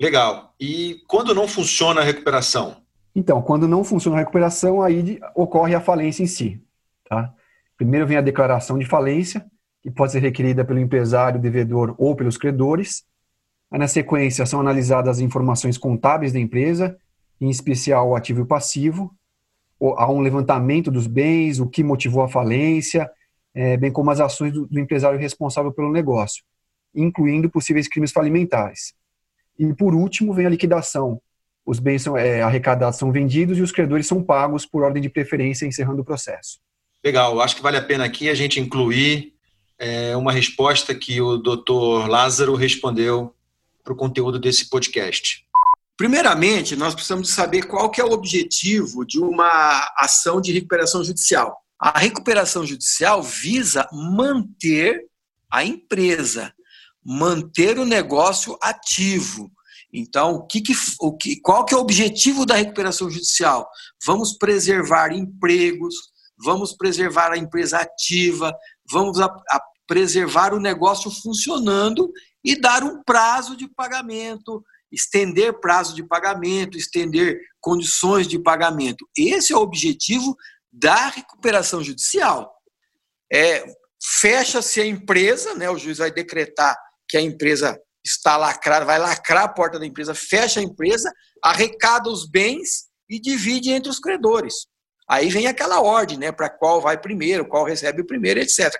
Legal. 0.00 0.54
E 0.60 1.02
quando 1.06 1.34
não 1.34 1.46
funciona 1.46 2.00
a 2.00 2.04
recuperação? 2.04 2.82
Então, 3.14 3.40
quando 3.40 3.68
não 3.68 3.84
funciona 3.84 4.16
a 4.16 4.20
recuperação, 4.20 4.82
aí 4.82 5.20
ocorre 5.34 5.74
a 5.74 5.80
falência 5.80 6.22
em 6.22 6.26
si. 6.26 6.60
Tá? 7.08 7.32
Primeiro 7.76 8.06
vem 8.06 8.16
a 8.16 8.22
declaração 8.22 8.76
de 8.76 8.84
falência, 8.84 9.44
que 9.84 9.90
pode 9.90 10.12
ser 10.12 10.20
requerida 10.20 10.64
pelo 10.64 10.80
empresário, 10.80 11.38
devedor 11.38 11.94
ou 11.98 12.16
pelos 12.16 12.38
credores. 12.38 13.04
Na 13.70 13.86
sequência, 13.86 14.46
são 14.46 14.58
analisadas 14.58 15.18
as 15.18 15.20
informações 15.20 15.76
contábeis 15.76 16.32
da 16.32 16.40
empresa, 16.40 16.96
em 17.38 17.50
especial 17.50 18.08
o 18.08 18.16
ativo 18.16 18.40
e 18.40 18.42
o 18.44 18.46
passivo. 18.46 19.14
Há 19.78 20.10
um 20.10 20.20
levantamento 20.20 20.90
dos 20.90 21.06
bens, 21.06 21.60
o 21.60 21.66
que 21.66 21.84
motivou 21.84 22.22
a 22.22 22.28
falência, 22.28 23.10
é, 23.54 23.76
bem 23.76 23.92
como 23.92 24.10
as 24.10 24.20
ações 24.20 24.54
do, 24.54 24.66
do 24.66 24.80
empresário 24.80 25.18
responsável 25.18 25.70
pelo 25.70 25.92
negócio, 25.92 26.42
incluindo 26.94 27.50
possíveis 27.50 27.86
crimes 27.86 28.10
falimentares. 28.10 28.94
E, 29.58 29.70
por 29.74 29.94
último, 29.94 30.32
vem 30.32 30.46
a 30.46 30.50
liquidação. 30.50 31.20
Os 31.66 31.78
bens 31.78 32.02
são 32.02 32.16
é, 32.16 32.40
arrecadados 32.40 32.98
são 32.98 33.12
vendidos 33.12 33.58
e 33.58 33.62
os 33.62 33.70
credores 33.70 34.06
são 34.06 34.22
pagos 34.22 34.64
por 34.64 34.82
ordem 34.82 35.02
de 35.02 35.10
preferência, 35.10 35.66
encerrando 35.66 36.00
o 36.00 36.04
processo. 36.04 36.58
Legal. 37.04 37.38
Acho 37.38 37.56
que 37.56 37.62
vale 37.62 37.76
a 37.76 37.82
pena 37.82 38.06
aqui 38.06 38.30
a 38.30 38.34
gente 38.34 38.58
incluir 38.58 39.33
é, 39.78 40.16
uma 40.16 40.32
resposta 40.32 40.94
que 40.94 41.20
o 41.20 41.36
doutor 41.36 42.08
Lázaro 42.08 42.54
respondeu 42.54 43.34
para 43.82 43.92
o 43.92 43.96
conteúdo 43.96 44.38
desse 44.38 44.68
podcast. 44.68 45.44
Primeiramente, 45.96 46.74
nós 46.74 46.94
precisamos 46.94 47.30
saber 47.30 47.66
qual 47.66 47.90
que 47.90 48.00
é 48.00 48.04
o 48.04 48.10
objetivo 48.10 49.04
de 49.04 49.20
uma 49.20 49.88
ação 49.96 50.40
de 50.40 50.52
recuperação 50.52 51.04
judicial. 51.04 51.56
A 51.78 51.98
recuperação 51.98 52.66
judicial 52.66 53.22
visa 53.22 53.88
manter 53.92 55.06
a 55.50 55.64
empresa, 55.64 56.52
manter 57.04 57.78
o 57.78 57.84
negócio 57.84 58.58
ativo. 58.60 59.52
Então, 59.92 60.34
o 60.34 60.46
que, 60.46 60.60
que, 60.60 60.72
o 60.98 61.16
que, 61.16 61.40
qual 61.40 61.64
que 61.64 61.72
é 61.72 61.76
o 61.76 61.80
objetivo 61.80 62.44
da 62.44 62.56
recuperação 62.56 63.08
judicial? 63.08 63.68
Vamos 64.04 64.36
preservar 64.36 65.12
empregos, 65.12 65.94
vamos 66.36 66.72
preservar 66.72 67.30
a 67.30 67.38
empresa 67.38 67.78
ativa, 67.78 68.52
vamos 68.90 69.20
a, 69.20 69.26
a 69.26 69.60
preservar 69.86 70.54
o 70.54 70.60
negócio 70.60 71.10
funcionando 71.10 72.10
e 72.44 72.58
dar 72.58 72.82
um 72.82 73.02
prazo 73.02 73.56
de 73.56 73.68
pagamento, 73.68 74.64
estender 74.90 75.60
prazo 75.60 75.94
de 75.94 76.02
pagamento, 76.02 76.78
estender 76.78 77.40
condições 77.60 78.26
de 78.26 78.38
pagamento. 78.38 79.08
Esse 79.16 79.52
é 79.52 79.56
o 79.56 79.60
objetivo 79.60 80.36
da 80.72 81.08
recuperação 81.08 81.82
judicial. 81.82 82.52
É, 83.32 83.64
fecha-se 84.20 84.80
a 84.80 84.86
empresa, 84.86 85.54
né, 85.54 85.70
o 85.70 85.78
juiz 85.78 85.98
vai 85.98 86.10
decretar 86.10 86.76
que 87.08 87.16
a 87.16 87.20
empresa 87.20 87.78
está 88.04 88.36
lacrada, 88.36 88.84
vai 88.84 88.98
lacrar 88.98 89.44
a 89.44 89.48
porta 89.48 89.78
da 89.78 89.86
empresa, 89.86 90.14
fecha 90.14 90.60
a 90.60 90.62
empresa, 90.62 91.10
arrecada 91.42 92.10
os 92.10 92.28
bens 92.28 92.86
e 93.08 93.18
divide 93.18 93.70
entre 93.70 93.90
os 93.90 93.98
credores. 93.98 94.66
Aí 95.06 95.28
vem 95.28 95.46
aquela 95.46 95.80
ordem, 95.80 96.18
né, 96.18 96.32
para 96.32 96.48
qual 96.48 96.80
vai 96.80 96.96
primeiro, 96.96 97.44
qual 97.44 97.64
recebe 97.64 98.02
primeiro, 98.02 98.40
etc. 98.40 98.74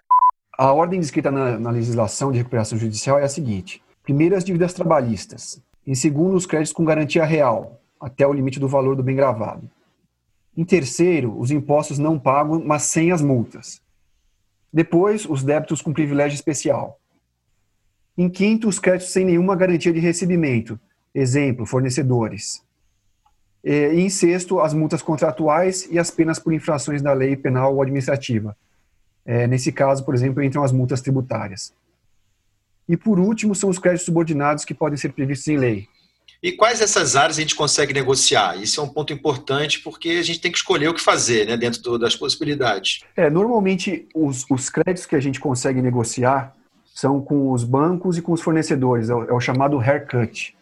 A 0.56 0.72
ordem 0.72 1.00
descrita 1.00 1.30
na, 1.30 1.58
na 1.58 1.70
legislação 1.70 2.32
de 2.32 2.38
recuperação 2.38 2.78
judicial 2.78 3.18
é 3.18 3.24
a 3.24 3.28
seguinte: 3.28 3.82
primeiro, 4.02 4.36
as 4.36 4.44
dívidas 4.44 4.72
trabalhistas. 4.72 5.60
Em 5.86 5.94
segundo, 5.94 6.34
os 6.34 6.46
créditos 6.46 6.72
com 6.72 6.84
garantia 6.84 7.24
real, 7.24 7.80
até 8.00 8.26
o 8.26 8.32
limite 8.32 8.58
do 8.58 8.68
valor 8.68 8.96
do 8.96 9.02
bem 9.02 9.16
gravado. 9.16 9.68
Em 10.56 10.64
terceiro, 10.64 11.38
os 11.38 11.50
impostos 11.50 11.98
não 11.98 12.18
pagos, 12.18 12.64
mas 12.64 12.84
sem 12.84 13.10
as 13.10 13.20
multas. 13.20 13.82
Depois, 14.72 15.26
os 15.26 15.42
débitos 15.42 15.82
com 15.82 15.92
privilégio 15.92 16.36
especial. 16.36 16.98
Em 18.16 18.28
quinto, 18.28 18.68
os 18.68 18.78
créditos 18.78 19.12
sem 19.12 19.24
nenhuma 19.24 19.56
garantia 19.56 19.92
de 19.92 19.98
recebimento, 19.98 20.78
exemplo, 21.12 21.66
fornecedores. 21.66 22.62
E, 23.64 23.88
em 23.94 24.10
sexto, 24.10 24.60
as 24.60 24.74
multas 24.74 25.00
contratuais 25.00 25.88
e 25.90 25.98
as 25.98 26.10
penas 26.10 26.38
por 26.38 26.52
infrações 26.52 27.00
da 27.00 27.14
lei 27.14 27.34
penal 27.34 27.74
ou 27.74 27.82
administrativa. 27.82 28.54
É, 29.24 29.46
nesse 29.46 29.72
caso, 29.72 30.04
por 30.04 30.14
exemplo, 30.14 30.42
entram 30.42 30.62
as 30.62 30.70
multas 30.70 31.00
tributárias. 31.00 31.72
E 32.86 32.96
por 32.96 33.18
último, 33.18 33.54
são 33.54 33.70
os 33.70 33.78
créditos 33.78 34.04
subordinados 34.04 34.64
que 34.64 34.74
podem 34.74 34.98
ser 34.98 35.12
previstos 35.12 35.48
em 35.48 35.56
lei. 35.56 35.88
E 36.42 36.52
quais 36.52 36.78
dessas 36.78 37.16
áreas 37.16 37.38
a 37.38 37.40
gente 37.40 37.54
consegue 37.54 37.94
negociar? 37.94 38.60
Isso 38.60 38.78
é 38.78 38.84
um 38.84 38.88
ponto 38.88 39.14
importante 39.14 39.80
porque 39.80 40.10
a 40.10 40.22
gente 40.22 40.40
tem 40.42 40.52
que 40.52 40.58
escolher 40.58 40.88
o 40.88 40.94
que 40.94 41.00
fazer 41.00 41.46
né, 41.46 41.56
dentro 41.56 41.80
do, 41.80 41.98
das 41.98 42.14
possibilidades. 42.14 43.00
É, 43.16 43.30
normalmente, 43.30 44.06
os, 44.14 44.44
os 44.50 44.68
créditos 44.68 45.06
que 45.06 45.16
a 45.16 45.20
gente 45.20 45.40
consegue 45.40 45.80
negociar 45.80 46.54
são 46.84 47.18
com 47.18 47.50
os 47.50 47.64
bancos 47.64 48.18
e 48.18 48.22
com 48.22 48.32
os 48.32 48.42
fornecedores, 48.42 49.08
é 49.08 49.14
o, 49.14 49.24
é 49.24 49.32
o 49.32 49.40
chamado 49.40 49.80
haircut. 49.80 50.54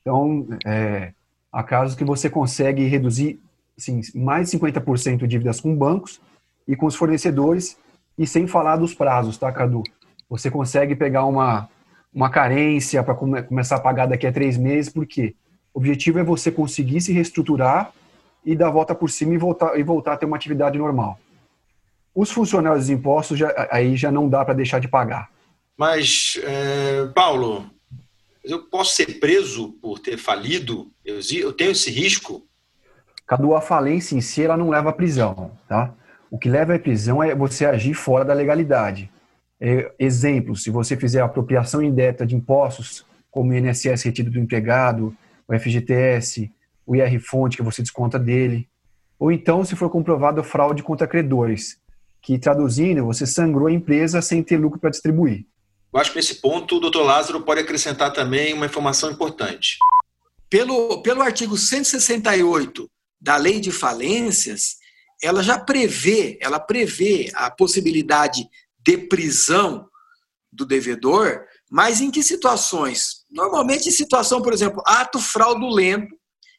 Então, 0.00 0.46
é, 0.64 1.12
há 1.54 1.62
casos 1.62 1.94
que 1.94 2.04
você 2.04 2.28
consegue 2.28 2.84
reduzir 2.84 3.40
assim, 3.78 4.00
mais 4.12 4.50
de 4.50 4.58
50% 4.58 5.24
dívidas 5.26 5.60
com 5.60 5.74
bancos 5.74 6.20
e 6.66 6.74
com 6.74 6.86
os 6.86 6.96
fornecedores, 6.96 7.78
e 8.18 8.26
sem 8.26 8.46
falar 8.46 8.76
dos 8.76 8.94
prazos, 8.94 9.38
tá, 9.38 9.50
Cadu? 9.52 9.82
Você 10.28 10.50
consegue 10.50 10.96
pegar 10.96 11.24
uma, 11.26 11.68
uma 12.12 12.30
carência 12.30 13.02
para 13.02 13.14
come, 13.14 13.42
começar 13.42 13.76
a 13.76 13.80
pagar 13.80 14.06
daqui 14.06 14.26
a 14.26 14.32
três 14.32 14.56
meses, 14.56 14.92
porque 14.92 15.34
o 15.72 15.78
objetivo 15.78 16.18
é 16.18 16.24
você 16.24 16.50
conseguir 16.50 17.00
se 17.00 17.12
reestruturar 17.12 17.92
e 18.44 18.56
dar 18.56 18.68
a 18.68 18.70
volta 18.70 18.94
por 18.94 19.10
cima 19.10 19.34
e 19.34 19.38
voltar, 19.38 19.78
e 19.78 19.82
voltar 19.82 20.14
a 20.14 20.16
ter 20.16 20.26
uma 20.26 20.36
atividade 20.36 20.78
normal. 20.78 21.18
Os 22.14 22.30
funcionários 22.30 22.86
dos 22.86 22.90
impostos, 22.90 23.38
já, 23.38 23.52
aí 23.70 23.96
já 23.96 24.10
não 24.10 24.28
dá 24.28 24.44
para 24.44 24.54
deixar 24.54 24.78
de 24.78 24.88
pagar. 24.88 25.28
Mas, 25.76 26.40
é, 26.44 27.06
Paulo, 27.14 27.68
eu 28.44 28.64
posso 28.64 28.94
ser 28.94 29.18
preso 29.18 29.72
por 29.80 29.98
ter 29.98 30.18
falido? 30.18 30.92
Eu, 31.04 31.18
eu 31.32 31.52
tenho 31.52 31.70
esse 31.70 31.90
risco? 31.90 32.46
Cadu, 33.26 33.54
a 33.54 33.60
falência 33.60 34.14
em 34.14 34.20
si, 34.20 34.42
ela 34.42 34.56
não 34.56 34.68
leva 34.68 34.90
à 34.90 34.92
prisão, 34.92 35.52
tá? 35.66 35.94
O 36.30 36.38
que 36.38 36.48
leva 36.48 36.74
à 36.74 36.78
prisão 36.78 37.22
é 37.22 37.34
você 37.34 37.64
agir 37.64 37.94
fora 37.94 38.24
da 38.24 38.34
legalidade. 38.34 39.10
É, 39.58 39.90
exemplo, 39.98 40.54
se 40.54 40.70
você 40.70 40.96
fizer 40.96 41.20
apropriação 41.20 41.82
indébita 41.82 42.26
de 42.26 42.34
impostos, 42.34 43.06
como 43.30 43.50
o 43.50 43.54
INSS 43.54 44.02
retido 44.02 44.30
do 44.30 44.38
empregado, 44.38 45.16
o 45.48 45.58
FGTS, 45.58 46.52
o 46.86 46.94
IR-fonte 46.94 47.56
que 47.56 47.62
você 47.62 47.80
desconta 47.80 48.18
dele, 48.18 48.68
ou 49.18 49.32
então 49.32 49.64
se 49.64 49.74
for 49.74 49.88
comprovado 49.88 50.44
fraude 50.44 50.82
contra 50.82 51.06
credores, 51.06 51.78
que 52.20 52.38
traduzindo, 52.38 53.04
você 53.04 53.26
sangrou 53.26 53.68
a 53.68 53.72
empresa 53.72 54.20
sem 54.20 54.42
ter 54.42 54.56
lucro 54.56 54.78
para 54.78 54.90
distribuir. 54.90 55.46
Eu 55.94 56.00
acho 56.00 56.10
que 56.10 56.16
nesse 56.16 56.40
ponto 56.40 56.76
o 56.76 56.80
doutor 56.80 57.04
Lázaro 57.04 57.40
pode 57.44 57.60
acrescentar 57.60 58.12
também 58.12 58.52
uma 58.52 58.66
informação 58.66 59.12
importante. 59.12 59.78
Pelo, 60.50 61.00
pelo 61.02 61.22
artigo 61.22 61.56
168 61.56 62.90
da 63.20 63.36
Lei 63.36 63.60
de 63.60 63.70
Falências, 63.70 64.74
ela 65.22 65.40
já 65.40 65.56
prevê, 65.56 66.36
ela 66.40 66.58
prevê 66.58 67.30
a 67.34 67.48
possibilidade 67.48 68.44
de 68.84 68.98
prisão 68.98 69.88
do 70.52 70.66
devedor, 70.66 71.44
mas 71.70 72.00
em 72.00 72.10
que 72.10 72.24
situações? 72.24 73.24
Normalmente 73.30 73.88
em 73.88 73.92
situação, 73.92 74.42
por 74.42 74.52
exemplo, 74.52 74.82
ato 74.84 75.20
fraudulento 75.20 76.12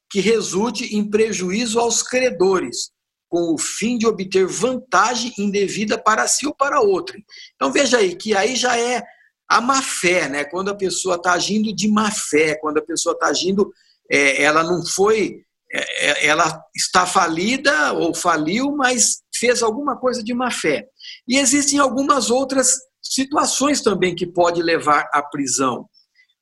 que 0.09 0.21
resulte 0.21 0.95
em 0.95 1.09
prejuízo 1.09 1.77
aos 1.77 2.01
credores, 2.01 2.89
com 3.27 3.53
o 3.53 3.57
fim 3.57 3.97
de 3.97 4.07
obter 4.07 4.47
vantagem 4.47 5.33
indevida 5.37 6.01
para 6.01 6.25
si 6.25 6.47
ou 6.47 6.55
para 6.55 6.79
outro. 6.79 7.17
Então 7.55 7.69
veja 7.69 7.97
aí 7.97 8.15
que 8.15 8.33
aí 8.33 8.55
já 8.55 8.79
é 8.79 9.03
a 9.47 9.61
má 9.61 9.81
fé, 9.81 10.27
né? 10.27 10.43
Quando 10.43 10.69
a 10.69 10.75
pessoa 10.75 11.15
está 11.15 11.33
agindo 11.33 11.73
de 11.73 11.87
má 11.87 12.11
fé, 12.11 12.55
quando 12.55 12.77
a 12.79 12.85
pessoa 12.85 13.13
está 13.13 13.27
agindo, 13.27 13.71
é, 14.11 14.41
ela 14.41 14.63
não 14.63 14.85
foi, 14.85 15.43
é, 15.71 16.09
é, 16.09 16.27
ela 16.27 16.63
está 16.75 17.05
falida 17.05 17.93
ou 17.93 18.13
faliu, 18.13 18.75
mas 18.75 19.21
fez 19.35 19.61
alguma 19.61 19.97
coisa 19.97 20.23
de 20.23 20.33
má 20.33 20.51
fé. 20.51 20.87
E 21.27 21.37
existem 21.37 21.79
algumas 21.79 22.29
outras 22.29 22.77
situações 23.01 23.81
também 23.81 24.15
que 24.15 24.25
pode 24.25 24.61
levar 24.61 25.07
à 25.13 25.21
prisão. 25.21 25.87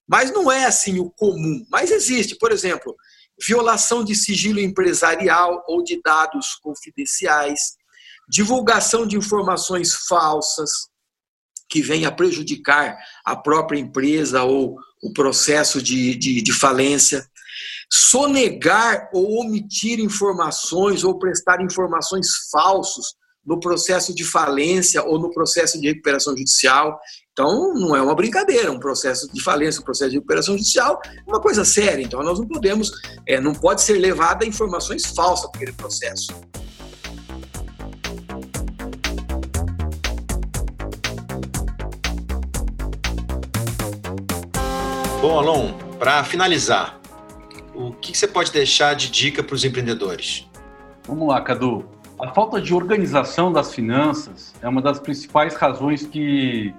Mas 0.07 0.31
não 0.31 0.51
é 0.51 0.65
assim 0.65 0.99
o 0.99 1.09
comum. 1.09 1.65
Mas 1.69 1.91
existe, 1.91 2.37
por 2.37 2.51
exemplo, 2.51 2.95
violação 3.45 4.03
de 4.03 4.15
sigilo 4.15 4.59
empresarial 4.59 5.63
ou 5.67 5.83
de 5.83 6.01
dados 6.01 6.55
confidenciais, 6.61 7.75
divulgação 8.29 9.05
de 9.05 9.17
informações 9.17 9.93
falsas 10.07 10.92
que 11.69 11.81
venha 11.81 12.11
prejudicar 12.11 12.97
a 13.25 13.35
própria 13.35 13.79
empresa 13.79 14.43
ou 14.43 14.77
o 15.01 15.11
processo 15.13 15.81
de, 15.81 16.15
de, 16.15 16.41
de 16.41 16.53
falência, 16.53 17.25
sonegar 17.91 19.09
ou 19.13 19.41
omitir 19.41 19.99
informações 19.99 21.03
ou 21.03 21.19
prestar 21.19 21.61
informações 21.61 22.27
falsos 22.51 23.15
no 23.45 23.59
processo 23.59 24.15
de 24.15 24.23
falência 24.23 25.03
ou 25.03 25.19
no 25.19 25.29
processo 25.29 25.79
de 25.79 25.87
recuperação 25.87 26.35
judicial. 26.35 26.99
Então, 27.31 27.73
não 27.73 27.95
é 27.95 28.01
uma 28.01 28.15
brincadeira, 28.15 28.71
um 28.71 28.79
processo 28.79 29.31
de 29.33 29.43
falência, 29.43 29.81
um 29.81 29.83
processo 29.83 30.11
de 30.11 30.17
recuperação 30.17 30.55
judicial 30.57 30.99
é 31.05 31.29
uma 31.29 31.41
coisa 31.41 31.65
séria. 31.65 32.01
Então, 32.01 32.23
nós 32.23 32.39
não 32.39 32.47
podemos, 32.47 32.91
é, 33.27 33.41
não 33.41 33.53
pode 33.53 33.81
ser 33.81 33.99
levada 33.99 34.45
informações 34.45 35.05
falsas 35.05 35.49
para 35.51 35.57
aquele 35.57 35.73
processo. 35.73 36.27
Bom, 45.23 45.39
Alon, 45.39 45.71
para 45.97 46.21
finalizar, 46.25 46.99
o 47.73 47.93
que 47.93 48.13
você 48.13 48.27
pode 48.27 48.51
deixar 48.51 48.93
de 48.93 49.09
dica 49.09 49.41
para 49.41 49.55
os 49.55 49.63
empreendedores? 49.63 50.51
Vamos 51.07 51.29
lá, 51.29 51.39
Cadu. 51.39 51.85
A 52.19 52.33
falta 52.33 52.59
de 52.59 52.73
organização 52.73 53.49
das 53.49 53.73
finanças 53.73 54.53
é 54.61 54.67
uma 54.67 54.81
das 54.81 54.99
principais 54.99 55.55
razões 55.55 56.05
que 56.05 56.75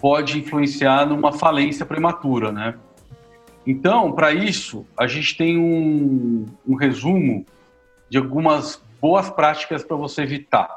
pode 0.00 0.38
influenciar 0.38 1.06
numa 1.06 1.32
falência 1.32 1.84
prematura, 1.84 2.52
né? 2.52 2.76
Então, 3.66 4.12
para 4.12 4.32
isso, 4.32 4.86
a 4.96 5.08
gente 5.08 5.36
tem 5.36 5.58
um, 5.58 6.46
um, 6.64 6.76
resumo 6.76 7.44
de 8.08 8.16
algumas 8.16 8.80
boas 9.00 9.28
práticas 9.28 9.82
para 9.82 9.96
você 9.96 10.22
evitar 10.22 10.70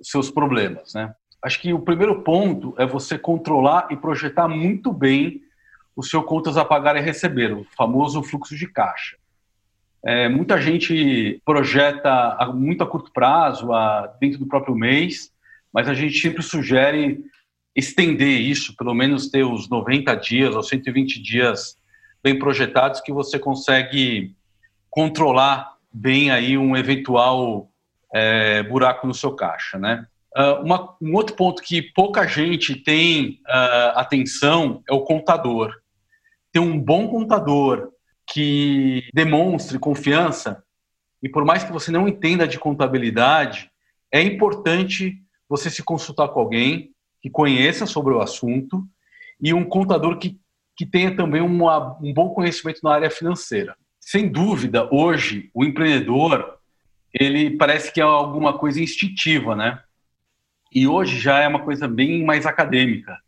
os 0.00 0.08
seus 0.08 0.30
problemas, 0.30 0.94
né? 0.94 1.14
Acho 1.42 1.60
que 1.60 1.74
o 1.74 1.80
primeiro 1.80 2.22
ponto 2.22 2.72
é 2.78 2.86
você 2.86 3.18
controlar 3.18 3.88
e 3.90 3.96
projetar 3.96 4.48
muito 4.48 4.90
bem 4.90 5.44
o 5.96 6.02
seu 6.02 6.22
contas 6.22 6.56
a 6.56 6.64
pagar 6.64 6.96
e 6.96 7.00
receber, 7.00 7.52
o 7.52 7.64
famoso 7.76 8.22
fluxo 8.22 8.56
de 8.56 8.66
caixa. 8.66 9.16
É, 10.04 10.28
muita 10.28 10.60
gente 10.60 11.40
projeta 11.44 12.36
muito 12.54 12.84
a 12.84 12.86
curto 12.86 13.10
prazo, 13.12 13.72
a, 13.72 14.06
dentro 14.20 14.38
do 14.38 14.46
próprio 14.46 14.74
mês, 14.74 15.32
mas 15.72 15.88
a 15.88 15.94
gente 15.94 16.18
sempre 16.18 16.42
sugere 16.42 17.24
estender 17.74 18.40
isso, 18.40 18.76
pelo 18.76 18.94
menos 18.94 19.28
ter 19.28 19.44
os 19.44 19.68
90 19.68 20.14
dias 20.16 20.54
ou 20.54 20.62
120 20.62 21.20
dias 21.22 21.76
bem 22.22 22.38
projetados, 22.38 23.00
que 23.00 23.12
você 23.12 23.38
consegue 23.38 24.34
controlar 24.90 25.74
bem 25.92 26.30
aí 26.30 26.56
um 26.56 26.76
eventual 26.76 27.68
é, 28.14 28.62
buraco 28.62 29.06
no 29.06 29.14
seu 29.14 29.32
caixa, 29.32 29.78
né? 29.78 30.06
Uh, 30.36 30.62
uma, 30.64 30.96
um 31.00 31.14
outro 31.14 31.36
ponto 31.36 31.62
que 31.62 31.80
pouca 31.80 32.26
gente 32.26 32.74
tem 32.74 33.40
uh, 33.46 33.98
atenção 33.98 34.82
é 34.88 34.92
o 34.92 35.02
contador. 35.02 35.72
Ter 36.54 36.60
um 36.60 36.78
bom 36.78 37.08
contador 37.08 37.90
que 38.24 39.10
demonstre 39.12 39.76
confiança, 39.76 40.62
e 41.20 41.28
por 41.28 41.44
mais 41.44 41.64
que 41.64 41.72
você 41.72 41.90
não 41.90 42.06
entenda 42.06 42.46
de 42.46 42.60
contabilidade, 42.60 43.72
é 44.08 44.22
importante 44.22 45.20
você 45.48 45.68
se 45.68 45.82
consultar 45.82 46.28
com 46.28 46.38
alguém 46.38 46.92
que 47.20 47.28
conheça 47.28 47.86
sobre 47.86 48.14
o 48.14 48.20
assunto 48.20 48.86
e 49.40 49.52
um 49.52 49.64
contador 49.64 50.16
que, 50.16 50.38
que 50.76 50.86
tenha 50.86 51.16
também 51.16 51.40
uma, 51.40 51.98
um 52.00 52.14
bom 52.14 52.28
conhecimento 52.28 52.78
na 52.84 52.92
área 52.92 53.10
financeira. 53.10 53.76
Sem 53.98 54.28
dúvida, 54.30 54.88
hoje, 54.94 55.50
o 55.52 55.64
empreendedor, 55.64 56.60
ele 57.12 57.56
parece 57.56 57.92
que 57.92 58.00
é 58.00 58.04
alguma 58.04 58.56
coisa 58.56 58.80
instintiva, 58.80 59.56
né? 59.56 59.82
E 60.72 60.86
hoje 60.86 61.18
já 61.18 61.40
é 61.40 61.48
uma 61.48 61.64
coisa 61.64 61.88
bem 61.88 62.24
mais 62.24 62.46
acadêmica. 62.46 63.18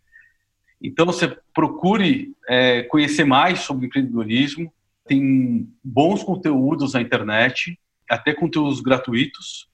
Então, 0.82 1.06
você 1.06 1.36
procure 1.54 2.34
é, 2.48 2.82
conhecer 2.82 3.24
mais 3.24 3.60
sobre 3.60 3.86
empreendedorismo, 3.86 4.72
tem 5.06 5.68
bons 5.82 6.22
conteúdos 6.22 6.94
na 6.94 7.00
internet, 7.00 7.78
até 8.08 8.34
conteúdos 8.34 8.80
gratuitos, 8.80 9.68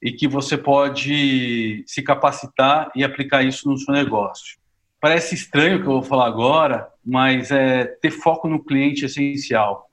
e 0.00 0.12
que 0.12 0.28
você 0.28 0.56
pode 0.56 1.82
se 1.86 2.02
capacitar 2.02 2.90
e 2.94 3.02
aplicar 3.02 3.42
isso 3.42 3.68
no 3.68 3.78
seu 3.78 3.94
negócio. 3.94 4.58
Parece 5.00 5.34
estranho 5.34 5.78
o 5.78 5.80
que 5.80 5.86
eu 5.86 5.92
vou 5.92 6.02
falar 6.02 6.26
agora, 6.26 6.88
mas 7.04 7.50
é 7.50 7.84
ter 7.84 8.10
foco 8.10 8.48
no 8.48 8.62
cliente 8.62 9.04
essencial. 9.04 9.90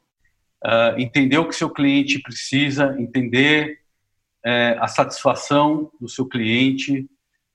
Uh, 0.63 0.99
entender 0.99 1.37
o 1.37 1.47
que 1.47 1.55
seu 1.55 1.69
cliente 1.69 2.19
precisa, 2.19 2.95
entender 2.99 3.81
é, 4.43 4.77
a 4.79 4.87
satisfação 4.87 5.91
do 5.99 6.07
seu 6.07 6.25
cliente 6.25 7.09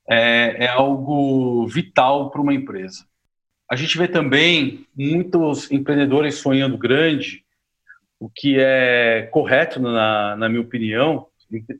é, 0.08 0.64
é 0.64 0.68
algo 0.68 1.66
vital 1.66 2.30
para 2.30 2.40
uma 2.40 2.54
empresa. 2.54 3.04
A 3.70 3.74
gente 3.74 3.98
vê 3.98 4.06
também 4.06 4.86
muitos 4.96 5.70
empreendedores 5.70 6.36
sonhando 6.36 6.78
grande, 6.78 7.44
o 8.18 8.30
que 8.30 8.56
é 8.58 9.28
correto, 9.32 9.80
na, 9.80 10.36
na 10.36 10.48
minha 10.48 10.60
opinião. 10.60 11.26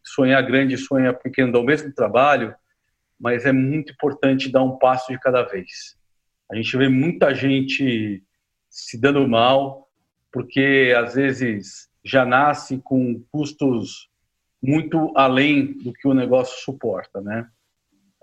Sonhar 0.05 0.45
grande 0.45 0.75
e 0.75 0.79
sonhar 0.79 1.15
pequeno 1.15 1.53
dá 1.53 1.59
o 1.59 1.65
mesmo 1.65 1.93
trabalho, 1.93 2.55
mas 3.19 3.47
é 3.47 3.53
muito 3.53 3.93
importante 3.93 4.51
dar 4.51 4.63
um 4.63 4.77
passo 4.79 5.13
de 5.13 5.19
cada 5.19 5.43
vez. 5.43 5.97
A 6.51 6.57
gente 6.57 6.77
vê 6.77 6.89
muita 6.89 7.35
gente 7.35 8.23
se 8.69 9.01
dando 9.01 9.27
mal, 9.27 9.89
porque 10.33 10.95
às 10.97 11.15
vezes 11.15 11.89
já 12.05 12.25
nasce 12.25 12.79
com 12.79 13.21
custos 13.33 14.09
muito 14.63 15.13
além 15.17 15.73
do 15.79 15.93
que 15.93 16.07
o 16.07 16.15
negócio 16.15 16.63
suporta, 16.63 17.21
né? 17.21 17.49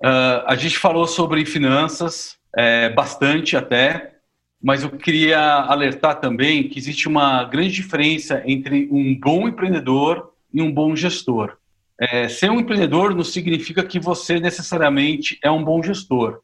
Uh, 0.02 0.44
a 0.48 0.56
gente 0.56 0.78
falou 0.78 1.08
sobre 1.08 1.46
finanças, 1.46 2.38
é, 2.56 2.90
bastante 2.90 3.56
até, 3.58 4.14
mas 4.62 4.84
eu 4.84 4.90
queria 4.92 5.40
alertar 5.40 6.20
também 6.20 6.70
que 6.70 6.80
existe 6.80 7.08
uma 7.08 7.44
grande 7.44 7.72
diferença 7.72 8.42
entre 8.46 8.88
um 8.92 9.20
bom 9.20 9.48
empreendedor 9.48 10.32
e 10.54 10.62
um 10.62 10.72
bom 10.72 10.96
gestor. 10.96 11.58
É, 12.00 12.28
ser 12.28 12.50
um 12.50 12.60
empreendedor 12.60 13.14
não 13.14 13.24
significa 13.24 13.84
que 13.84 14.00
você 14.00 14.40
necessariamente 14.40 15.38
é 15.44 15.52
um 15.52 15.64
bom 15.64 15.84
gestor. 15.84 16.42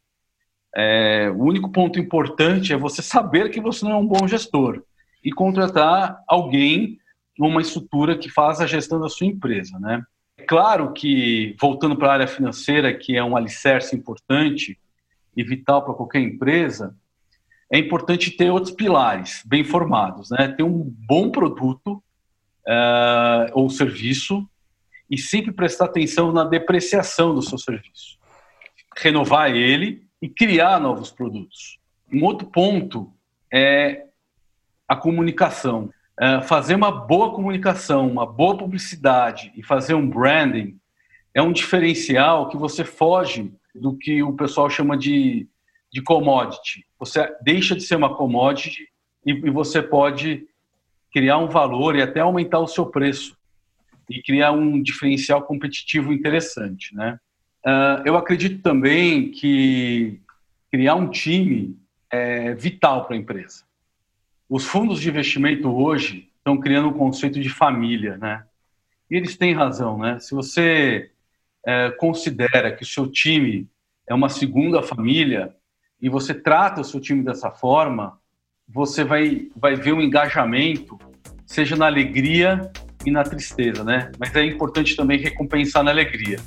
É, 0.76 1.30
o 1.30 1.44
único 1.44 1.72
ponto 1.72 1.98
importante 2.00 2.74
é 2.74 2.78
você 2.78 3.02
saber 3.02 3.50
que 3.50 3.62
você 3.62 3.86
não 3.86 3.92
é 3.92 3.96
um 3.96 4.06
bom 4.06 4.28
gestor 4.28 4.84
e 5.24 5.32
contratar 5.32 6.22
alguém 6.28 7.00
numa 7.38 7.62
estrutura 7.62 8.18
que 8.18 8.30
faz 8.30 8.60
a 8.60 8.68
gestão 8.68 9.00
da 9.00 9.10
sua 9.10 9.28
empresa, 9.28 9.80
né? 9.80 10.04
Claro 10.50 10.94
que, 10.94 11.56
voltando 11.62 11.96
para 11.96 12.08
a 12.08 12.14
área 12.14 12.28
financeira, 12.28 12.92
que 12.92 13.16
é 13.16 13.24
um 13.24 13.38
alicerce 13.38 13.96
importante, 13.96 14.80
e 15.38 15.44
vital 15.44 15.86
para 15.86 15.94
qualquer 15.94 16.22
empresa, 16.22 16.98
é 17.72 17.78
importante 17.78 18.32
ter 18.32 18.50
outros 18.50 18.74
pilares 18.74 19.44
bem 19.46 19.64
formados, 19.64 20.32
né? 20.32 20.48
Ter 20.48 20.64
um 20.64 20.84
bom 20.84 21.30
produto 21.30 22.04
uh, 22.68 23.52
ou 23.54 23.70
serviço 23.70 24.50
e 25.08 25.20
sempre 25.20 25.52
prestar 25.52 25.86
atenção 25.86 26.32
na 26.32 26.44
depreciação 26.44 27.36
do 27.36 27.44
seu 27.44 27.60
serviço, 27.60 28.18
renovar 28.98 29.56
ele 29.56 30.04
e 30.20 30.28
criar 30.28 30.80
novos 30.80 31.12
produtos. 31.12 31.78
Um 32.12 32.24
outro 32.24 32.48
ponto 32.48 33.14
é 33.54 34.08
a 34.88 34.96
comunicação. 34.96 35.94
Uh, 36.20 36.42
fazer 36.42 36.76
uma 36.76 36.92
boa 36.92 37.34
comunicação, 37.34 38.08
uma 38.08 38.26
boa 38.26 38.58
publicidade 38.58 39.54
e 39.56 39.64
fazer 39.64 39.94
um 39.94 40.10
branding 40.10 40.78
é 41.34 41.42
um 41.42 41.54
diferencial 41.54 42.50
que 42.50 42.58
você 42.58 42.84
foge 42.84 43.54
do 43.74 43.96
que 43.96 44.22
o 44.22 44.34
pessoal 44.34 44.70
chama 44.70 44.98
de, 44.98 45.48
de 45.92 46.02
commodity. 46.02 46.86
Você 47.00 47.26
deixa 47.42 47.74
de 47.74 47.84
ser 47.84 47.96
uma 47.96 48.16
commodity 48.16 48.90
e, 49.26 49.32
e 49.32 49.50
você 49.50 49.82
pode 49.82 50.46
criar 51.14 51.38
um 51.38 51.48
valor 51.48 51.96
e 51.96 52.02
até 52.02 52.20
aumentar 52.20 52.60
o 52.60 52.68
seu 52.68 52.86
preço 52.86 53.38
e 54.10 54.22
criar 54.22 54.52
um 54.52 54.82
diferencial 54.82 55.44
competitivo 55.44 56.12
interessante, 56.12 56.94
né? 56.96 57.18
Uh, 57.66 58.02
eu 58.06 58.18
acredito 58.18 58.62
também 58.62 59.32
que 59.32 60.20
criar 60.72 60.96
um 60.96 61.10
time 61.10 61.78
é 62.12 62.56
vital 62.56 63.06
para 63.06 63.16
a 63.16 63.20
empresa. 63.20 63.69
Os 64.50 64.66
fundos 64.66 65.00
de 65.00 65.08
investimento 65.08 65.70
hoje 65.70 66.28
estão 66.38 66.58
criando 66.58 66.90
um 66.90 66.94
conceito 66.94 67.40
de 67.40 67.50
família, 67.50 68.18
né? 68.18 68.44
E 69.10 69.16
eles 69.16 69.38
têm 69.38 69.54
razão, 69.54 70.00
né? 70.00 70.20
Se 70.20 70.34
você 70.34 71.12
é, 71.64 71.92
considera 71.92 72.76
que 72.76 72.82
o 72.82 72.86
seu 72.86 73.06
time 73.06 73.70
é 74.08 74.14
uma 74.14 74.28
segunda 74.28 74.82
família 74.82 75.56
e 76.02 76.10
você 76.10 76.34
trata 76.34 76.82
o 76.82 76.84
seu 76.84 77.00
time 77.00 77.24
dessa 77.24 77.52
forma, 77.52 78.20
você 78.68 79.04
vai, 79.04 79.50
vai 79.56 79.76
ver 79.76 79.94
um 79.94 80.02
engajamento, 80.02 80.98
seja 81.46 81.76
na 81.76 81.86
alegria 81.86 82.72
e 83.06 83.12
na 83.12 83.22
tristeza, 83.22 83.84
né? 83.84 84.12
Mas 84.18 84.36
é 84.36 84.44
importante 84.44 84.96
também 84.96 85.20
recompensar 85.20 85.84
na 85.84 85.92
alegria. 85.92 86.40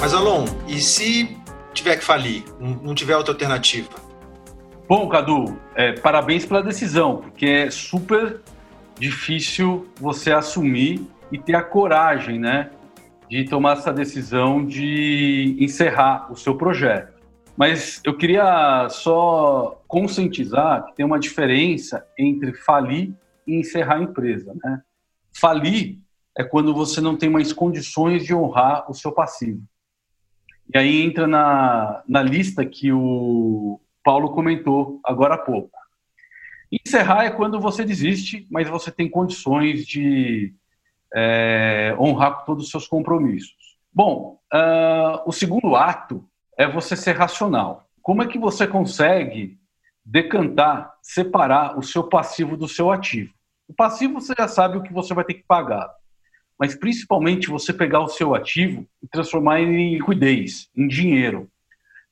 Mas 0.00 0.14
Alon, 0.14 0.46
e 0.66 0.80
se 0.80 1.36
tiver 1.74 1.94
que 1.98 2.02
falir, 2.02 2.42
não 2.58 2.94
tiver 2.94 3.14
outra 3.18 3.34
alternativa? 3.34 3.90
Bom, 4.88 5.06
Cadu, 5.10 5.60
é, 5.74 5.92
parabéns 5.92 6.46
pela 6.46 6.62
decisão, 6.62 7.18
porque 7.18 7.44
é 7.44 7.70
super 7.70 8.40
difícil 8.98 9.86
você 10.00 10.32
assumir 10.32 11.06
e 11.30 11.38
ter 11.38 11.54
a 11.54 11.62
coragem, 11.62 12.38
né, 12.38 12.70
de 13.28 13.44
tomar 13.44 13.76
essa 13.76 13.92
decisão 13.92 14.64
de 14.64 15.54
encerrar 15.60 16.32
o 16.32 16.34
seu 16.36 16.56
projeto. 16.56 17.12
Mas 17.54 18.00
eu 18.02 18.16
queria 18.16 18.88
só 18.88 19.82
conscientizar 19.86 20.86
que 20.86 20.96
tem 20.96 21.04
uma 21.04 21.20
diferença 21.20 22.06
entre 22.18 22.54
falir 22.54 23.12
e 23.46 23.54
encerrar 23.54 23.96
a 23.96 24.02
empresa, 24.02 24.56
né? 24.64 24.80
Falir 25.38 25.98
é 26.36 26.42
quando 26.42 26.72
você 26.72 27.02
não 27.02 27.18
tem 27.18 27.28
mais 27.28 27.52
condições 27.52 28.24
de 28.24 28.34
honrar 28.34 28.90
o 28.90 28.94
seu 28.94 29.12
passivo. 29.12 29.60
E 30.72 30.78
aí 30.78 31.02
entra 31.02 31.26
na, 31.26 32.02
na 32.06 32.22
lista 32.22 32.64
que 32.64 32.92
o 32.92 33.80
Paulo 34.04 34.30
comentou 34.30 35.00
agora 35.04 35.34
há 35.34 35.38
pouco. 35.38 35.76
Encerrar 36.70 37.24
é 37.24 37.30
quando 37.30 37.58
você 37.58 37.84
desiste, 37.84 38.46
mas 38.48 38.68
você 38.68 38.92
tem 38.92 39.10
condições 39.10 39.84
de 39.84 40.54
é, 41.12 41.96
honrar 41.98 42.44
todos 42.44 42.64
os 42.66 42.70
seus 42.70 42.86
compromissos. 42.86 43.56
Bom, 43.92 44.38
uh, 44.54 45.20
o 45.26 45.32
segundo 45.32 45.74
ato 45.74 46.24
é 46.56 46.68
você 46.68 46.94
ser 46.94 47.16
racional. 47.16 47.88
Como 48.00 48.22
é 48.22 48.26
que 48.28 48.38
você 48.38 48.64
consegue 48.66 49.58
decantar, 50.04 50.94
separar 51.02 51.76
o 51.76 51.82
seu 51.82 52.04
passivo 52.04 52.56
do 52.56 52.68
seu 52.68 52.92
ativo? 52.92 53.34
O 53.66 53.74
passivo 53.74 54.20
você 54.20 54.32
já 54.38 54.46
sabe 54.46 54.78
o 54.78 54.82
que 54.82 54.92
você 54.92 55.12
vai 55.12 55.24
ter 55.24 55.34
que 55.34 55.42
pagar 55.42 55.92
mas 56.60 56.74
principalmente 56.74 57.48
você 57.48 57.72
pegar 57.72 58.00
o 58.00 58.08
seu 58.08 58.34
ativo 58.34 58.86
e 59.02 59.08
transformar 59.08 59.60
em 59.60 59.94
liquidez, 59.94 60.68
em 60.76 60.86
dinheiro. 60.86 61.48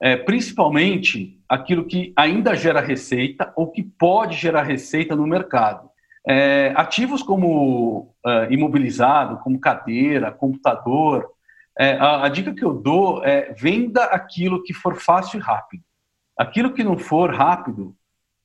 É, 0.01 0.17
principalmente 0.17 1.39
aquilo 1.47 1.85
que 1.85 2.15
ainda 2.17 2.57
gera 2.57 2.81
receita 2.81 3.53
ou 3.55 3.71
que 3.71 3.83
pode 3.83 4.37
gerar 4.37 4.63
receita 4.63 5.15
no 5.15 5.27
mercado. 5.27 5.91
É, 6.27 6.73
ativos 6.77 7.23
como 7.23 8.15
é, 8.25 8.49
imobilizado, 8.51 9.39
como 9.39 9.61
cadeira, 9.61 10.33
computador, 10.33 11.29
é, 11.79 11.93
a, 11.93 12.25
a, 12.25 12.29
dica 12.31 12.55
que 12.55 12.65
eu 12.65 12.73
dou 12.73 13.23
é 13.25 13.53
venda 13.53 14.05
aquilo 14.05 14.63
que 14.63 14.73
for 14.73 14.97
fácil 14.97 15.39
e 15.39 15.43
rápido. 15.43 15.83
Aquilo 16.39 16.73
que 16.73 16.83
não 16.83 16.97
for 16.97 17.35
rápido, 17.35 17.95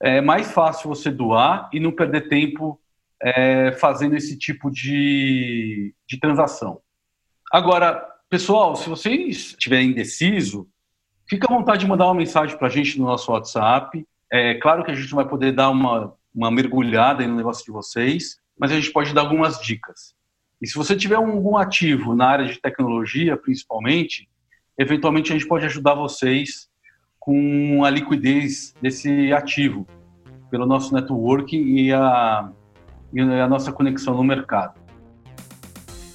é 0.01 0.19
mais 0.19 0.51
fácil 0.51 0.89
você 0.89 1.09
doar 1.09 1.69
e 1.71 1.79
não 1.79 1.91
perder 1.93 2.27
tempo 2.27 2.77
é, 3.23 3.71
fazendo 3.71 4.15
esse 4.15 4.37
tipo 4.37 4.69
de, 4.69 5.95
de 6.05 6.19
transação. 6.19 6.81
Agora, 7.49 8.05
pessoal, 8.29 8.75
se 8.75 8.89
vocês 8.89 9.51
estiverem 9.51 9.91
indeciso, 9.91 10.67
fica 11.29 11.47
à 11.49 11.55
vontade 11.55 11.81
de 11.81 11.87
mandar 11.87 12.05
uma 12.05 12.15
mensagem 12.15 12.57
para 12.57 12.67
a 12.67 12.69
gente 12.69 12.99
no 12.99 13.05
nosso 13.05 13.31
WhatsApp. 13.31 14.05
É 14.29 14.55
claro 14.55 14.83
que 14.83 14.91
a 14.91 14.95
gente 14.95 15.13
vai 15.15 15.25
poder 15.25 15.53
dar 15.53 15.69
uma, 15.69 16.13
uma 16.35 16.51
mergulhada 16.51 17.25
no 17.25 17.35
negócio 17.35 17.63
de 17.63 17.71
vocês, 17.71 18.37
mas 18.59 18.71
a 18.71 18.75
gente 18.75 18.91
pode 18.91 19.13
dar 19.13 19.21
algumas 19.21 19.61
dicas. 19.61 20.13
E 20.61 20.67
se 20.67 20.75
você 20.75 20.95
tiver 20.95 21.15
algum 21.15 21.57
ativo 21.57 22.15
na 22.15 22.27
área 22.27 22.45
de 22.45 22.59
tecnologia, 22.59 23.37
principalmente, 23.37 24.27
eventualmente 24.77 25.31
a 25.31 25.37
gente 25.37 25.47
pode 25.47 25.65
ajudar 25.65 25.93
vocês 25.93 26.69
com 27.19 27.85
a 27.85 27.89
liquidez 27.89 28.73
desse 28.81 29.31
ativo, 29.31 29.87
pelo 30.49 30.65
nosso 30.65 30.93
network 30.93 31.55
e 31.55 31.93
a 31.93 32.51
e 33.13 33.21
a 33.21 33.47
nossa 33.47 33.71
conexão 33.71 34.15
no 34.15 34.23
mercado. 34.23 34.81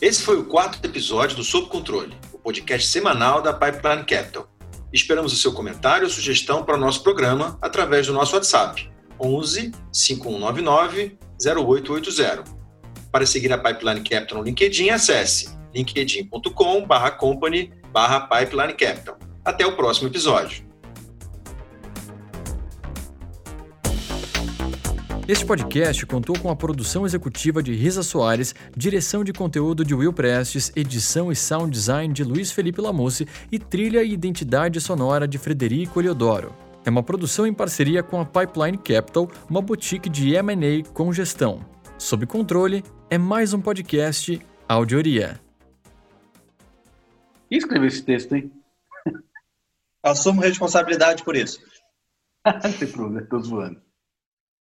Esse 0.01 0.23
foi 0.23 0.39
o 0.39 0.45
quarto 0.45 0.85
episódio 0.85 1.37
do 1.37 1.43
Sob 1.43 1.69
Controle, 1.69 2.17
o 2.33 2.39
podcast 2.39 2.89
semanal 2.89 3.43
da 3.43 3.53
Pipeline 3.53 4.05
Capital. 4.05 4.49
Esperamos 4.93 5.33
o 5.33 5.37
seu 5.37 5.53
comentário 5.53 6.05
ou 6.05 6.11
sugestão 6.11 6.65
para 6.65 6.77
o 6.77 6.81
nosso 6.81 7.03
programa 7.03 7.59
através 7.61 8.07
do 8.07 8.13
nosso 8.13 8.35
WhatsApp 8.35 8.89
11 9.21 9.73
5199 9.93 11.19
0880. 11.41 12.45
Para 13.11 13.27
seguir 13.27 13.53
a 13.53 13.59
Pipeline 13.59 14.03
Capital 14.03 14.39
no 14.39 14.45
LinkedIn, 14.45 14.91
acesse 14.91 15.59
linkedin.com/company/pipeline 15.75 18.75
capital. 18.75 19.19
Até 19.45 19.67
o 19.67 19.75
próximo 19.77 20.09
episódio. 20.09 20.68
Este 25.29 25.45
podcast 25.45 26.07
contou 26.07 26.38
com 26.38 26.49
a 26.49 26.57
produção 26.57 27.05
executiva 27.05 27.62
de 27.62 27.75
Risa 27.75 28.03
Soares, 28.03 28.55
direção 28.75 29.23
de 29.23 29.31
conteúdo 29.31 29.85
de 29.85 29.95
Will 29.95 30.11
Prestes, 30.11 30.73
edição 30.75 31.31
e 31.31 31.37
sound 31.37 31.71
design 31.71 32.14
de 32.14 32.25
Luiz 32.25 32.51
Felipe 32.51 32.81
Lamusse 32.81 33.29
e 33.53 33.59
trilha 33.59 34.03
e 34.03 34.11
identidade 34.11 34.81
sonora 34.81 35.29
de 35.29 35.37
Frederico 35.37 36.01
Eliodoro. 36.01 36.57
É 36.83 36.88
uma 36.88 37.03
produção 37.03 37.47
em 37.47 37.53
parceria 37.53 38.03
com 38.03 38.19
a 38.19 38.25
Pipeline 38.25 38.79
Capital, 38.79 39.31
uma 39.51 39.61
boutique 39.61 40.09
de 40.09 40.35
M&A 40.35 40.83
com 40.95 41.12
gestão. 41.12 41.61
Sob 41.99 42.25
controle, 42.25 42.83
é 43.11 43.19
mais 43.19 43.53
um 43.53 43.61
podcast 43.61 44.41
Audioria. 44.67 45.38
Quem 47.51 47.59
escreveu 47.59 47.88
esse 47.88 48.03
texto, 48.03 48.35
hein? 48.35 48.51
Assumo 50.03 50.41
responsabilidade 50.41 51.23
por 51.23 51.37
isso. 51.37 51.61
Não 52.47 52.73
tem 52.73 52.91
problema, 52.91 53.27
tô 53.27 53.38
zoando. 53.41 53.88